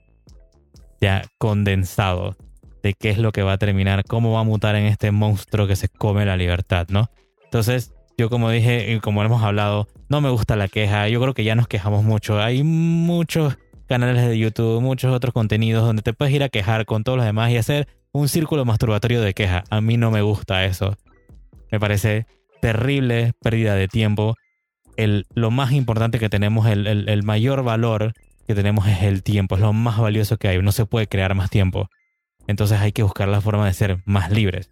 ya 1.01 1.23
condensado 1.39 2.37
de 2.83 2.95
qué 2.95 3.11
es 3.11 3.19
lo 3.19 3.33
que 3.33 3.43
va 3.43 3.53
a 3.53 3.59
terminar, 3.59 4.05
cómo 4.05 4.33
va 4.33 4.41
a 4.41 4.45
mutar 4.45 4.75
en 4.77 4.87
este 4.87 5.11
monstruo 5.13 5.67
que 5.67 5.77
se 5.77 5.89
come 5.89 6.25
la 6.25 6.37
libertad, 6.37 6.87
¿no? 6.89 7.11
Entonces, 7.45 7.95
yo 8.17 8.31
como 8.31 8.51
dije 8.51 8.93
y 8.93 9.01
como 9.01 9.23
hemos 9.23 9.43
hablado, 9.43 9.89
no 10.09 10.21
me 10.21 10.31
gusta 10.31 10.57
la 10.57 10.69
queja, 10.69 11.07
yo 11.09 11.21
creo 11.21 11.35
que 11.35 11.45
ya 11.45 11.55
nos 11.55 11.69
quejamos 11.69 12.03
mucho, 12.03 12.41
hay 12.41 12.63
muchos 12.63 13.59
canales 13.87 14.27
de 14.27 14.39
YouTube, 14.39 14.81
muchos 14.81 15.13
otros 15.15 15.35
contenidos 15.35 15.85
donde 15.85 16.03
te 16.03 16.15
puedes 16.15 16.35
ir 16.35 16.43
a 16.43 16.49
quejar 16.49 16.87
con 16.87 17.05
todos 17.05 17.19
los 17.19 17.27
demás 17.27 17.51
y 17.51 17.59
hacer 17.59 17.89
un 18.13 18.29
círculo 18.29 18.65
masturbatorio 18.65 19.21
de 19.21 19.35
queja. 19.35 19.65
A 19.69 19.81
mí 19.83 19.99
no 19.99 20.11
me 20.11 20.23
gusta 20.23 20.65
eso. 20.65 20.97
Me 21.71 21.79
parece 21.79 22.27
terrible 22.63 23.33
pérdida 23.43 23.75
de 23.75 23.87
tiempo. 23.87 24.35
El, 24.97 25.27
lo 25.35 25.51
más 25.51 25.73
importante 25.73 26.19
que 26.19 26.29
tenemos, 26.29 26.67
el, 26.67 26.87
el 26.87 27.23
mayor 27.23 27.63
valor 27.63 28.15
que 28.47 28.55
tenemos 28.55 28.87
es 28.87 29.03
el 29.03 29.23
tiempo, 29.23 29.57
es 29.57 29.61
lo 29.61 29.73
más 29.73 29.99
valioso 29.99 30.37
que 30.37 30.49
hay. 30.49 30.63
No 30.63 30.73
se 30.73 30.87
puede 30.87 31.07
crear 31.07 31.35
más 31.35 31.51
tiempo. 31.51 31.89
Entonces 32.47 32.81
hay 32.81 32.93
que 32.93 33.03
buscar 33.03 33.29
la 33.29 33.41
forma 33.41 33.67
de 33.67 33.75
ser 33.75 34.03
más 34.05 34.31
libres. 34.31 34.71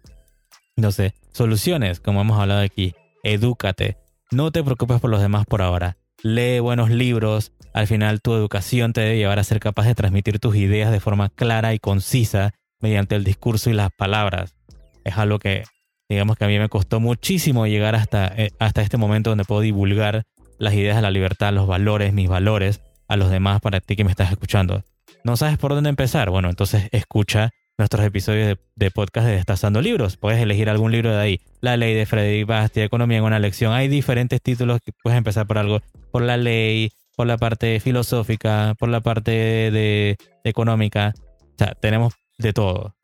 Entonces, 0.77 1.13
soluciones, 1.31 1.99
como 1.99 2.21
hemos 2.21 2.39
hablado 2.39 2.61
aquí, 2.61 2.95
edúcate. 3.23 3.97
No 4.31 4.51
te 4.51 4.63
preocupes 4.63 4.99
por 4.99 5.09
los 5.09 5.21
demás 5.21 5.45
por 5.45 5.61
ahora. 5.61 5.97
Lee 6.23 6.59
buenos 6.59 6.89
libros. 6.89 7.51
Al 7.73 7.87
final 7.87 8.21
tu 8.21 8.33
educación 8.33 8.93
te 8.93 9.01
debe 9.01 9.17
llevar 9.17 9.39
a 9.39 9.43
ser 9.43 9.59
capaz 9.59 9.85
de 9.85 9.95
transmitir 9.95 10.39
tus 10.39 10.55
ideas 10.55 10.91
de 10.91 10.99
forma 10.99 11.29
clara 11.29 11.73
y 11.73 11.79
concisa 11.79 12.53
mediante 12.79 13.15
el 13.15 13.23
discurso 13.23 13.69
y 13.69 13.73
las 13.73 13.91
palabras. 13.91 14.55
Es 15.03 15.17
algo 15.17 15.39
que, 15.39 15.63
digamos 16.09 16.37
que 16.37 16.45
a 16.45 16.47
mí 16.47 16.59
me 16.59 16.69
costó 16.69 16.99
muchísimo 16.99 17.67
llegar 17.67 17.95
hasta, 17.95 18.27
eh, 18.27 18.51
hasta 18.59 18.81
este 18.81 18.97
momento 18.97 19.31
donde 19.31 19.45
puedo 19.45 19.61
divulgar 19.61 20.23
las 20.57 20.73
ideas 20.73 20.95
de 20.95 21.01
la 21.01 21.11
libertad, 21.11 21.53
los 21.53 21.67
valores, 21.67 22.13
mis 22.13 22.29
valores 22.29 22.81
a 23.07 23.17
los 23.17 23.29
demás 23.29 23.61
para 23.61 23.79
ti 23.81 23.95
que 23.95 24.03
me 24.03 24.11
estás 24.11 24.31
escuchando. 24.31 24.83
¿No 25.23 25.37
sabes 25.37 25.57
por 25.57 25.73
dónde 25.73 25.89
empezar? 25.89 26.29
Bueno, 26.29 26.49
entonces 26.49 26.87
escucha 26.91 27.51
nuestros 27.77 28.05
episodios 28.05 28.57
de, 28.75 28.91
podcast 28.91 29.27
de 29.27 29.33
Destazando 29.33 29.81
Libros. 29.81 30.17
Puedes 30.17 30.41
elegir 30.41 30.69
algún 30.69 30.91
libro 30.91 31.11
de 31.11 31.21
ahí. 31.21 31.41
La 31.61 31.77
ley 31.77 31.93
de 31.93 32.05
Frederick 32.05 32.47
Bastia, 32.47 32.83
Economía 32.83 33.17
en 33.17 33.23
una 33.23 33.39
lección. 33.39 33.73
Hay 33.73 33.87
diferentes 33.87 34.41
títulos 34.41 34.79
que 34.83 34.91
puedes 35.03 35.17
empezar 35.17 35.47
por 35.47 35.57
algo. 35.57 35.81
Por 36.11 36.21
la 36.21 36.37
ley, 36.37 36.91
por 37.15 37.27
la 37.27 37.37
parte 37.37 37.79
filosófica, 37.79 38.75
por 38.79 38.89
la 38.89 39.01
parte 39.01 39.31
de, 39.31 40.17
económica. 40.43 41.13
O 41.41 41.57
sea, 41.57 41.73
tenemos 41.75 42.13
de 42.37 42.53
todo. 42.53 42.94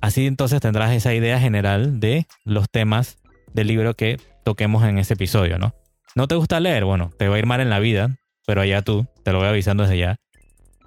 Así 0.00 0.26
entonces 0.26 0.60
tendrás 0.60 0.92
esa 0.92 1.14
idea 1.14 1.40
general 1.40 2.00
de 2.00 2.26
los 2.44 2.70
temas 2.70 3.18
del 3.52 3.66
libro 3.66 3.94
que 3.94 4.18
toquemos 4.44 4.84
en 4.84 4.98
ese 4.98 5.14
episodio, 5.14 5.58
¿no? 5.58 5.74
¿No 6.14 6.28
te 6.28 6.36
gusta 6.36 6.60
leer? 6.60 6.84
Bueno, 6.84 7.10
te 7.18 7.28
va 7.28 7.36
a 7.36 7.38
ir 7.38 7.46
mal 7.46 7.60
en 7.60 7.70
la 7.70 7.80
vida, 7.80 8.16
pero 8.46 8.60
allá 8.60 8.82
tú, 8.82 9.06
te 9.24 9.32
lo 9.32 9.38
voy 9.38 9.48
avisando 9.48 9.82
desde 9.82 9.98
ya. 9.98 10.16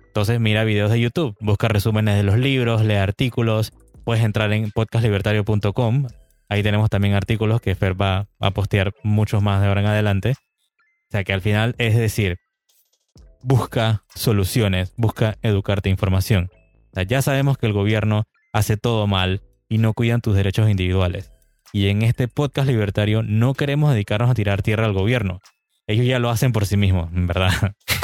Entonces 0.07 0.39
mira 0.39 0.63
videos 0.63 0.91
de 0.91 0.99
YouTube, 0.99 1.35
busca 1.39 1.67
resúmenes 1.67 2.17
de 2.17 2.23
los 2.23 2.37
libros, 2.37 2.83
lee 2.83 2.95
artículos, 2.95 3.71
puedes 4.03 4.23
entrar 4.23 4.51
en 4.51 4.71
podcastlibertario.com, 4.71 6.07
ahí 6.49 6.63
tenemos 6.63 6.89
también 6.89 7.13
artículos 7.13 7.61
que 7.61 7.75
Fer 7.75 7.99
va 7.99 8.27
a 8.39 8.51
postear 8.51 8.93
muchos 9.03 9.41
más 9.41 9.61
de 9.61 9.67
ahora 9.67 9.81
en 9.81 9.87
adelante. 9.87 10.31
O 10.31 11.11
sea 11.11 11.23
que 11.23 11.33
al 11.33 11.41
final 11.41 11.75
es 11.77 11.95
decir, 11.95 12.37
busca 13.41 14.03
soluciones, 14.15 14.93
busca 14.97 15.37
educarte 15.41 15.89
información. 15.89 16.49
Ya 17.07 17.21
sabemos 17.21 17.57
que 17.57 17.67
el 17.67 17.73
gobierno 17.73 18.25
hace 18.53 18.77
todo 18.77 19.07
mal 19.07 19.41
y 19.69 19.77
no 19.77 19.93
cuidan 19.93 20.21
tus 20.21 20.35
derechos 20.35 20.69
individuales. 20.69 21.31
Y 21.73 21.87
en 21.87 22.01
este 22.01 22.27
podcast 22.27 22.67
libertario 22.67 23.23
no 23.23 23.53
queremos 23.53 23.93
dedicarnos 23.93 24.29
a 24.29 24.33
tirar 24.33 24.61
tierra 24.61 24.85
al 24.85 24.93
gobierno, 24.93 25.39
ellos 25.91 26.05
ya 26.05 26.19
lo 26.19 26.29
hacen 26.29 26.51
por 26.53 26.65
sí 26.65 26.77
mismos, 26.77 27.11
en 27.13 27.27
verdad. 27.27 27.51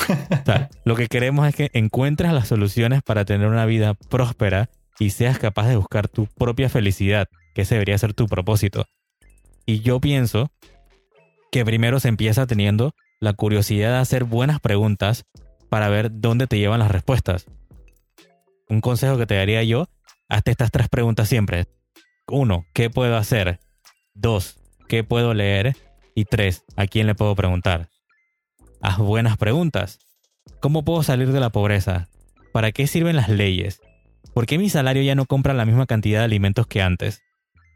lo 0.86 0.96
que 0.96 1.08
queremos 1.08 1.48
es 1.48 1.56
que 1.56 1.70
encuentres 1.74 2.34
las 2.34 2.48
soluciones 2.48 3.02
para 3.02 3.24
tener 3.24 3.48
una 3.48 3.66
vida 3.66 3.94
próspera 3.94 4.70
y 5.00 5.12
seas 5.12 5.40
capaz 5.40 5.68
de 5.68 5.78
buscar 5.78 6.08
tu 6.08 6.28
propia 6.28 6.70
felicidad, 6.70 7.28
que 7.54 7.62
ese 7.62 7.76
debería 7.76 7.98
ser 7.98 8.14
tu 8.14 8.26
propósito. 8.28 8.86
Y 9.66 9.80
yo 9.82 10.02
pienso 10.02 10.52
que 11.52 11.64
primero 11.64 12.00
se 12.00 12.10
empieza 12.10 12.46
teniendo 12.46 12.94
la 13.20 13.34
curiosidad 13.34 13.92
de 13.92 14.00
hacer 14.00 14.26
buenas 14.26 14.60
preguntas 14.60 15.26
para 15.70 15.88
ver 15.88 16.10
dónde 16.12 16.48
te 16.48 16.58
llevan 16.58 16.80
las 16.80 16.92
respuestas. 16.92 17.46
Un 18.70 18.82
consejo 18.82 19.18
que 19.18 19.28
te 19.28 19.36
daría 19.36 19.64
yo, 19.64 19.88
hazte 20.30 20.52
estas 20.52 20.72
tres 20.72 20.90
preguntas 20.90 21.30
siempre. 21.30 21.66
Uno, 22.28 22.66
¿qué 22.74 22.90
puedo 22.90 23.18
hacer? 23.18 23.60
Dos, 24.14 24.60
¿qué 24.88 25.04
puedo 25.04 25.34
leer? 25.34 25.76
Y 26.16 26.26
tres, 26.26 26.64
¿a 26.76 26.88
quién 26.88 27.08
le 27.08 27.16
puedo 27.16 27.36
preguntar? 27.36 27.90
Haz 28.82 28.98
buenas 28.98 29.38
preguntas. 29.38 30.00
¿Cómo 30.60 30.84
puedo 30.84 31.04
salir 31.04 31.32
de 31.32 31.40
la 31.40 31.52
pobreza? 31.52 32.10
¿Para 32.54 32.72
qué 32.72 32.88
sirven 32.88 33.16
las 33.16 33.30
leyes? 33.30 33.82
¿Por 34.34 34.46
qué 34.46 34.58
mi 34.58 34.70
salario 34.70 35.04
ya 35.04 35.16
no 35.16 35.26
compra 35.26 35.54
la 35.54 35.66
misma 35.66 35.86
cantidad 35.86 36.20
de 36.20 36.26
alimentos 36.26 36.68
que 36.68 36.82
antes? 36.82 37.22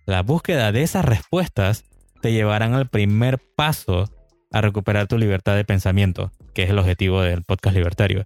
la 0.06 0.24
búsqueda 0.24 0.72
de 0.72 0.84
esas 0.84 1.06
respuestas 1.06 1.86
te 2.22 2.34
llevarán 2.34 2.74
al 2.74 2.90
primer 2.90 3.40
paso 3.56 4.10
a 4.52 4.62
recuperar 4.62 5.08
tu 5.08 5.18
libertad 5.18 5.56
de 5.56 5.66
pensamiento, 5.66 6.32
que 6.54 6.64
es 6.64 6.70
el 6.70 6.80
objetivo 6.80 7.22
del 7.22 7.44
podcast 7.44 7.76
libertario. 7.76 8.26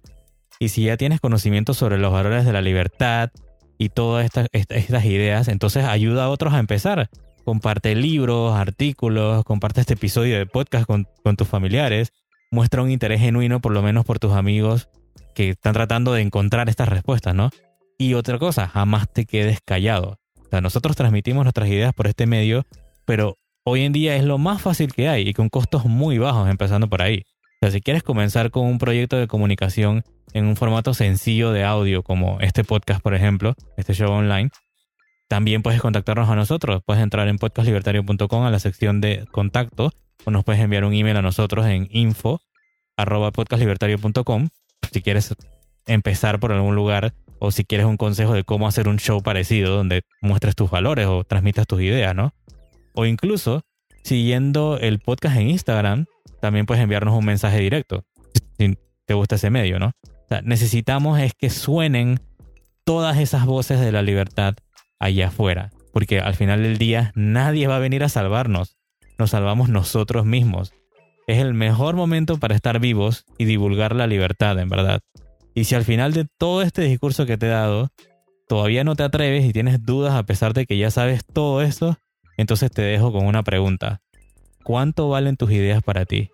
Y 0.58 0.70
si 0.70 0.84
ya 0.84 0.96
tienes 0.96 1.20
conocimiento 1.20 1.74
sobre 1.74 1.98
los 1.98 2.12
valores 2.12 2.44
de 2.44 2.52
la 2.52 2.62
libertad 2.62 3.30
y 3.78 3.90
todas 3.90 4.24
estas, 4.24 4.48
estas 4.52 5.04
ideas, 5.04 5.48
entonces 5.48 5.84
ayuda 5.84 6.24
a 6.24 6.28
otros 6.28 6.54
a 6.54 6.58
empezar. 6.58 7.08
Comparte 7.44 7.94
libros, 7.94 8.54
artículos, 8.54 9.44
comparte 9.44 9.80
este 9.80 9.94
episodio 9.94 10.36
de 10.36 10.46
podcast 10.46 10.86
con, 10.86 11.06
con 11.22 11.36
tus 11.36 11.46
familiares. 11.46 12.12
Muestra 12.50 12.82
un 12.82 12.90
interés 12.90 13.20
genuino, 13.20 13.60
por 13.60 13.72
lo 13.72 13.82
menos 13.82 14.04
por 14.04 14.18
tus 14.18 14.32
amigos 14.32 14.88
que 15.34 15.50
están 15.50 15.74
tratando 15.74 16.12
de 16.12 16.22
encontrar 16.22 16.68
estas 16.68 16.88
respuestas, 16.88 17.34
¿no? 17.34 17.50
Y 17.98 18.14
otra 18.14 18.38
cosa, 18.38 18.68
jamás 18.68 19.12
te 19.12 19.26
quedes 19.26 19.60
callado. 19.64 20.18
O 20.46 20.48
sea, 20.50 20.60
nosotros 20.60 20.96
transmitimos 20.96 21.44
nuestras 21.44 21.68
ideas 21.68 21.92
por 21.94 22.06
este 22.06 22.26
medio, 22.26 22.64
pero 23.04 23.36
hoy 23.64 23.82
en 23.82 23.92
día 23.92 24.16
es 24.16 24.24
lo 24.24 24.38
más 24.38 24.62
fácil 24.62 24.92
que 24.92 25.08
hay 25.08 25.28
y 25.28 25.34
con 25.34 25.48
costos 25.48 25.84
muy 25.84 26.18
bajos, 26.18 26.48
empezando 26.48 26.88
por 26.88 27.02
ahí. 27.02 27.24
Si 27.70 27.80
quieres 27.80 28.02
comenzar 28.02 28.50
con 28.50 28.66
un 28.66 28.78
proyecto 28.78 29.16
de 29.16 29.26
comunicación 29.26 30.04
en 30.32 30.46
un 30.46 30.56
formato 30.56 30.94
sencillo 30.94 31.52
de 31.52 31.64
audio, 31.64 32.02
como 32.02 32.38
este 32.40 32.64
podcast, 32.64 33.00
por 33.00 33.14
ejemplo, 33.14 33.54
este 33.76 33.94
show 33.94 34.10
online, 34.10 34.50
también 35.28 35.62
puedes 35.62 35.80
contactarnos 35.80 36.28
a 36.28 36.36
nosotros. 36.36 36.82
Puedes 36.84 37.02
entrar 37.02 37.28
en 37.28 37.38
podcastlibertario.com 37.38 38.44
a 38.44 38.50
la 38.50 38.58
sección 38.58 39.00
de 39.00 39.26
contacto 39.32 39.92
o 40.24 40.30
nos 40.30 40.44
puedes 40.44 40.60
enviar 40.60 40.84
un 40.84 40.94
email 40.94 41.16
a 41.16 41.22
nosotros 41.22 41.66
en 41.66 41.88
info 41.90 42.40
podcastlibertario.com 42.96 44.48
si 44.90 45.02
quieres 45.02 45.34
empezar 45.86 46.40
por 46.40 46.52
algún 46.52 46.74
lugar 46.74 47.12
o 47.38 47.50
si 47.50 47.64
quieres 47.64 47.86
un 47.86 47.96
consejo 47.96 48.32
de 48.32 48.44
cómo 48.44 48.66
hacer 48.66 48.88
un 48.88 48.98
show 48.98 49.22
parecido 49.22 49.76
donde 49.76 50.02
muestres 50.22 50.54
tus 50.54 50.70
valores 50.70 51.06
o 51.06 51.24
transmitas 51.24 51.66
tus 51.66 51.82
ideas, 51.82 52.14
¿no? 52.14 52.32
O 52.94 53.04
incluso 53.04 53.62
siguiendo 54.02 54.78
el 54.80 55.00
podcast 55.00 55.36
en 55.36 55.50
Instagram, 55.50 56.06
también 56.46 56.64
puedes 56.64 56.82
enviarnos 56.82 57.14
un 57.14 57.24
mensaje 57.24 57.58
directo 57.58 58.04
si 58.58 58.78
te 59.04 59.14
gusta 59.14 59.34
ese 59.34 59.50
medio, 59.50 59.78
¿no? 59.80 59.88
O 60.04 60.28
sea, 60.28 60.42
necesitamos 60.42 61.18
es 61.18 61.34
que 61.34 61.50
suenen 61.50 62.20
todas 62.84 63.18
esas 63.18 63.46
voces 63.46 63.80
de 63.80 63.92
la 63.92 64.02
libertad 64.02 64.54
allá 64.98 65.28
afuera, 65.28 65.70
porque 65.92 66.20
al 66.20 66.34
final 66.34 66.62
del 66.62 66.78
día 66.78 67.12
nadie 67.14 67.66
va 67.66 67.76
a 67.76 67.80
venir 67.80 68.04
a 68.04 68.08
salvarnos, 68.08 68.76
nos 69.18 69.30
salvamos 69.30 69.68
nosotros 69.68 70.24
mismos. 70.24 70.72
Es 71.26 71.38
el 71.38 71.54
mejor 71.54 71.96
momento 71.96 72.38
para 72.38 72.54
estar 72.54 72.78
vivos 72.78 73.24
y 73.38 73.44
divulgar 73.44 73.94
la 73.94 74.06
libertad, 74.06 74.58
en 74.60 74.68
verdad. 74.68 75.00
Y 75.54 75.64
si 75.64 75.74
al 75.74 75.84
final 75.84 76.12
de 76.12 76.26
todo 76.38 76.62
este 76.62 76.82
discurso 76.82 77.26
que 77.26 77.36
te 77.36 77.46
he 77.46 77.50
dado, 77.50 77.88
todavía 78.48 78.84
no 78.84 78.94
te 78.94 79.02
atreves 79.02 79.44
y 79.44 79.52
tienes 79.52 79.82
dudas 79.82 80.14
a 80.14 80.22
pesar 80.22 80.54
de 80.54 80.66
que 80.66 80.78
ya 80.78 80.90
sabes 80.90 81.24
todo 81.24 81.62
esto, 81.62 81.98
entonces 82.36 82.70
te 82.70 82.82
dejo 82.82 83.12
con 83.12 83.26
una 83.26 83.42
pregunta. 83.42 84.00
¿Cuánto 84.66 85.08
valen 85.08 85.36
tus 85.36 85.52
ideas 85.52 85.80
para 85.80 86.06
ti? 86.06 86.28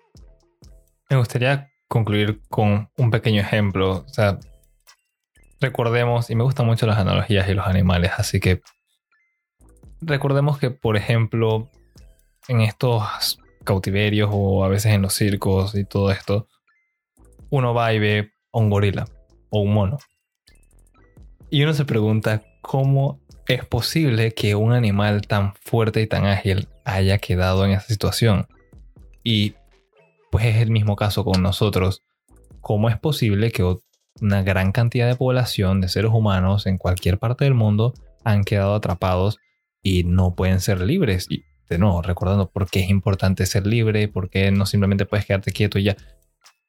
Me 1.10 1.18
gustaría 1.18 1.70
concluir 1.86 2.40
con 2.48 2.88
un 2.96 3.10
pequeño 3.10 3.42
ejemplo. 3.42 4.06
O 4.06 4.08
sea, 4.08 4.38
recordemos, 5.60 6.30
y 6.30 6.34
me 6.34 6.42
gustan 6.42 6.64
mucho 6.64 6.86
las 6.86 6.96
analogías 6.96 7.46
y 7.50 7.52
los 7.52 7.66
animales, 7.66 8.12
así 8.16 8.40
que 8.40 8.62
recordemos 10.00 10.58
que, 10.58 10.70
por 10.70 10.96
ejemplo, 10.96 11.68
en 12.48 12.62
estos 12.62 13.38
cautiverios 13.64 14.30
o 14.32 14.64
a 14.64 14.68
veces 14.68 14.94
en 14.94 15.02
los 15.02 15.12
circos 15.12 15.74
y 15.74 15.84
todo 15.84 16.10
esto, 16.10 16.48
uno 17.50 17.74
va 17.74 17.92
y 17.92 17.98
ve 17.98 18.32
a 18.50 18.58
un 18.58 18.70
gorila 18.70 19.04
o 19.50 19.60
un 19.60 19.74
mono. 19.74 19.98
Y 21.50 21.64
uno 21.64 21.74
se 21.74 21.84
pregunta 21.84 22.42
cómo 22.62 23.20
es 23.46 23.66
posible 23.66 24.32
que 24.32 24.54
un 24.54 24.72
animal 24.72 25.20
tan 25.20 25.54
fuerte 25.56 26.00
y 26.00 26.06
tan 26.06 26.24
ágil 26.24 26.66
haya 26.84 27.18
quedado 27.18 27.64
en 27.64 27.72
esa 27.72 27.86
situación. 27.86 28.46
Y 29.22 29.54
pues 30.30 30.46
es 30.46 30.56
el 30.56 30.70
mismo 30.70 30.96
caso 30.96 31.24
con 31.24 31.42
nosotros. 31.42 32.02
¿Cómo 32.60 32.88
es 32.88 32.98
posible 32.98 33.50
que 33.50 33.64
una 34.20 34.42
gran 34.42 34.72
cantidad 34.72 35.06
de 35.06 35.16
población 35.16 35.80
de 35.80 35.88
seres 35.88 36.10
humanos 36.12 36.66
en 36.66 36.78
cualquier 36.78 37.18
parte 37.18 37.44
del 37.44 37.54
mundo 37.54 37.94
han 38.24 38.44
quedado 38.44 38.74
atrapados 38.74 39.38
y 39.82 40.04
no 40.04 40.34
pueden 40.34 40.60
ser 40.60 40.80
libres? 40.80 41.26
Y 41.28 41.44
de 41.68 41.78
nuevo, 41.78 42.02
recordando 42.02 42.50
por 42.50 42.68
qué 42.68 42.80
es 42.80 42.90
importante 42.90 43.46
ser 43.46 43.66
libre, 43.66 44.08
por 44.08 44.30
qué 44.30 44.50
no 44.50 44.66
simplemente 44.66 45.06
puedes 45.06 45.26
quedarte 45.26 45.52
quieto 45.52 45.78
y 45.78 45.84
ya. 45.84 45.96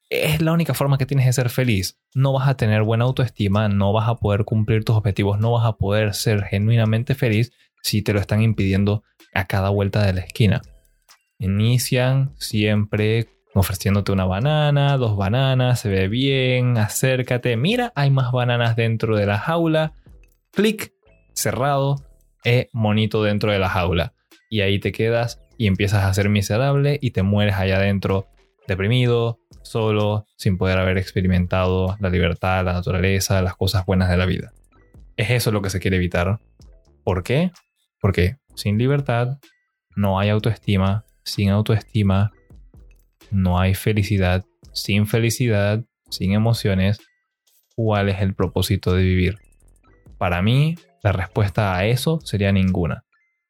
Es 0.10 0.42
la 0.42 0.52
única 0.52 0.74
forma 0.74 0.98
que 0.98 1.06
tienes 1.06 1.26
de 1.26 1.34
ser 1.34 1.50
feliz. 1.50 1.98
No 2.14 2.34
vas 2.34 2.48
a 2.48 2.56
tener 2.56 2.84
buena 2.84 3.06
autoestima, 3.06 3.68
no 3.68 3.94
vas 3.94 4.08
a 4.08 4.16
poder 4.16 4.46
cumplir 4.46 4.84
tus 4.84 4.96
objetivos, 4.96 5.40
no 5.40 5.52
vas 5.52 5.66
a 5.66 5.78
poder 5.78 6.14
ser 6.14 6.44
genuinamente 6.44 7.16
feliz 7.16 7.52
si 7.82 8.02
te 8.02 8.14
lo 8.14 8.20
están 8.20 8.42
impidiendo 8.42 9.04
a 9.34 9.46
cada 9.46 9.70
vuelta 9.70 10.06
de 10.06 10.14
la 10.14 10.22
esquina. 10.22 10.62
Inician 11.40 12.34
siempre 12.38 13.28
ofreciéndote 13.54 14.12
una 14.12 14.26
banana, 14.26 14.98
dos 14.98 15.16
bananas, 15.16 15.80
se 15.80 15.90
ve 15.90 16.08
bien, 16.08 16.78
acércate, 16.78 17.56
mira, 17.56 17.92
hay 17.96 18.10
más 18.10 18.32
bananas 18.32 18.76
dentro 18.76 19.16
de 19.16 19.26
la 19.26 19.38
jaula, 19.38 19.94
clic, 20.52 20.94
cerrado, 21.34 22.04
e 22.44 22.70
monito 22.74 23.24
dentro 23.24 23.52
de 23.52 23.60
la 23.60 23.70
jaula. 23.70 24.14
Y 24.50 24.62
ahí 24.62 24.80
te 24.80 24.92
quedas 24.92 25.42
y 25.58 25.68
empiezas 25.68 26.04
a 26.04 26.14
ser 26.14 26.30
miserable 26.30 27.00
y 27.02 27.12
te 27.12 27.24
mueres 27.24 27.56
allá 27.56 27.78
adentro, 27.78 28.28
deprimido, 28.68 29.40
solo, 29.62 30.26
sin 30.38 30.58
poder 30.58 30.78
haber 30.78 30.98
experimentado 30.98 31.96
la 32.00 32.10
libertad, 32.10 32.66
la 32.66 32.74
naturaleza, 32.74 33.42
las 33.42 33.56
cosas 33.56 33.86
buenas 33.86 34.10
de 34.10 34.18
la 34.18 34.26
vida. 34.26 34.52
Es 35.16 35.30
eso 35.30 35.52
lo 35.52 35.62
que 35.62 35.70
se 35.70 35.80
quiere 35.80 35.98
evitar. 35.98 36.40
¿Por 37.04 37.24
qué? 37.24 37.52
Porque 38.02 38.38
sin 38.56 38.78
libertad 38.78 39.40
no 39.96 40.20
hay 40.20 40.30
autoestima, 40.30 41.06
sin 41.24 41.50
autoestima 41.50 42.32
no 43.32 43.60
hay 43.60 43.74
felicidad. 43.74 44.46
Sin 44.74 45.06
felicidad, 45.06 45.84
sin 46.10 46.34
emociones, 46.34 47.00
¿cuál 47.76 48.10
es 48.10 48.22
el 48.22 48.34
propósito 48.34 48.94
de 48.94 49.04
vivir? 49.04 49.38
Para 50.18 50.42
mí, 50.42 50.76
la 51.04 51.12
respuesta 51.12 51.76
a 51.76 51.86
eso 51.86 52.20
sería 52.22 52.52
ninguna. 52.52 53.04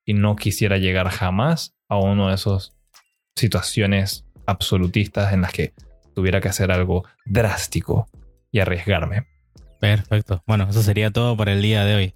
Y 0.05 0.13
no 0.13 0.35
quisiera 0.35 0.77
llegar 0.77 1.07
jamás 1.09 1.75
a 1.87 1.97
una 1.97 2.29
de 2.29 2.35
esas 2.35 2.73
situaciones 3.35 4.25
absolutistas 4.45 5.33
en 5.33 5.41
las 5.41 5.53
que 5.53 5.73
tuviera 6.13 6.41
que 6.41 6.49
hacer 6.49 6.71
algo 6.71 7.05
drástico 7.25 8.07
y 8.51 8.59
arriesgarme. 8.59 9.27
Perfecto. 9.79 10.43
Bueno, 10.45 10.67
eso 10.69 10.81
sería 10.81 11.11
todo 11.11 11.37
por 11.37 11.49
el 11.49 11.61
día 11.61 11.85
de 11.85 11.95
hoy. 11.95 12.13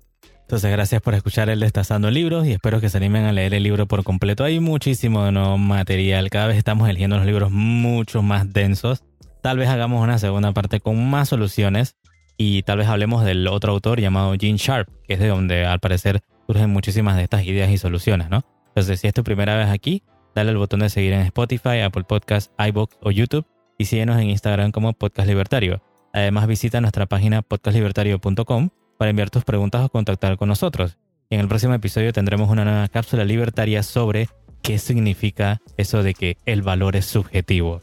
Entonces, 0.47 0.71
gracias 0.71 1.01
por 1.01 1.13
escuchar 1.13 1.49
el 1.49 1.59
Destazando 1.59 2.09
Libros 2.09 2.47
y 2.47 2.53
espero 2.53 2.79
que 2.79 2.87
se 2.87 2.95
animen 2.95 3.25
a 3.25 3.33
leer 3.33 3.53
el 3.53 3.63
libro 3.63 3.85
por 3.85 4.05
completo. 4.05 4.45
Hay 4.45 4.61
muchísimo 4.61 5.29
nuevo 5.29 5.57
material. 5.57 6.29
Cada 6.29 6.47
vez 6.47 6.55
estamos 6.55 6.87
eligiendo 6.87 7.17
los 7.17 7.25
libros 7.25 7.51
mucho 7.51 8.21
más 8.21 8.53
densos. 8.53 9.03
Tal 9.41 9.57
vez 9.57 9.67
hagamos 9.67 10.01
una 10.01 10.19
segunda 10.19 10.53
parte 10.53 10.79
con 10.79 11.09
más 11.09 11.27
soluciones 11.27 11.97
y 12.37 12.61
tal 12.61 12.77
vez 12.77 12.87
hablemos 12.87 13.25
del 13.25 13.45
otro 13.49 13.73
autor 13.73 13.99
llamado 13.99 14.33
Gene 14.39 14.57
Sharp, 14.57 14.87
que 15.05 15.15
es 15.15 15.19
de 15.19 15.27
donde 15.27 15.65
al 15.65 15.81
parecer 15.81 16.21
surgen 16.47 16.69
muchísimas 16.69 17.17
de 17.17 17.23
estas 17.23 17.43
ideas 17.43 17.69
y 17.69 17.77
soluciones, 17.77 18.29
¿no? 18.29 18.45
Entonces, 18.69 19.01
si 19.01 19.07
es 19.07 19.13
tu 19.13 19.25
primera 19.25 19.57
vez 19.57 19.67
aquí, 19.67 20.01
dale 20.33 20.51
al 20.51 20.57
botón 20.57 20.79
de 20.79 20.89
seguir 20.89 21.11
en 21.11 21.23
Spotify, 21.23 21.81
Apple 21.81 22.05
Podcasts, 22.05 22.53
iBox 22.57 22.95
o 23.01 23.11
YouTube 23.11 23.45
y 23.77 23.83
síguenos 23.83 24.17
en 24.17 24.29
Instagram 24.29 24.71
como 24.71 24.93
Podcast 24.93 25.27
Libertario. 25.27 25.83
Además, 26.13 26.47
visita 26.47 26.79
nuestra 26.79 27.05
página 27.05 27.41
podcastlibertario.com 27.41 28.69
para 28.97 29.09
enviar 29.09 29.29
tus 29.29 29.43
preguntas 29.43 29.83
o 29.83 29.89
contactar 29.89 30.37
con 30.37 30.49
nosotros. 30.49 30.97
En 31.29 31.39
el 31.39 31.47
próximo 31.47 31.73
episodio 31.73 32.13
tendremos 32.13 32.49
una 32.49 32.65
nueva 32.65 32.87
cápsula 32.87 33.25
libertaria 33.25 33.83
sobre 33.83 34.29
qué 34.61 34.79
significa 34.79 35.61
eso 35.77 36.03
de 36.03 36.13
que 36.13 36.37
el 36.45 36.61
valor 36.61 36.95
es 36.95 37.05
subjetivo. 37.05 37.81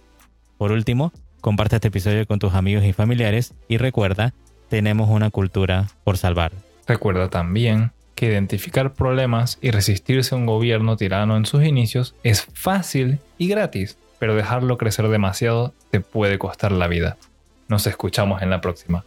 Por 0.59 0.73
último, 0.73 1.13
comparte 1.41 1.77
este 1.77 1.89
episodio 1.89 2.27
con 2.27 2.39
tus 2.39 2.55
amigos 2.55 2.85
y 2.85 2.93
familiares 2.93 3.55
y 3.69 3.77
recuerda, 3.77 4.35
tenemos 4.69 5.11
una 5.11 5.31
cultura 5.31 5.89
por 6.05 6.17
salvar. 6.17 6.53
Recuerda 6.87 7.29
también 7.29 7.93
que 8.15 8.27
identificar 8.27 8.95
problemas 8.95 9.59
y 9.61 9.71
resistirse 9.71 10.35
a 10.35 10.39
un 10.39 10.47
gobierno 10.47 10.97
tirano 10.97 11.37
en 11.37 11.47
sus 11.47 11.65
inicios 11.65 12.15
es 12.23 12.47
fácil 12.55 13.19
y 13.39 13.49
gratis, 13.49 13.99
pero 14.19 14.35
dejarlo 14.35 14.79
crecer 14.79 15.09
demasiado 15.09 15.75
te 15.91 16.01
puede 16.01 16.39
costar 16.39 16.73
la 16.73 16.89
vida. 16.89 17.17
Nos 17.69 17.87
escuchamos 17.87 18.43
en 18.43 18.51
la 18.51 18.61
próxima. 18.61 19.05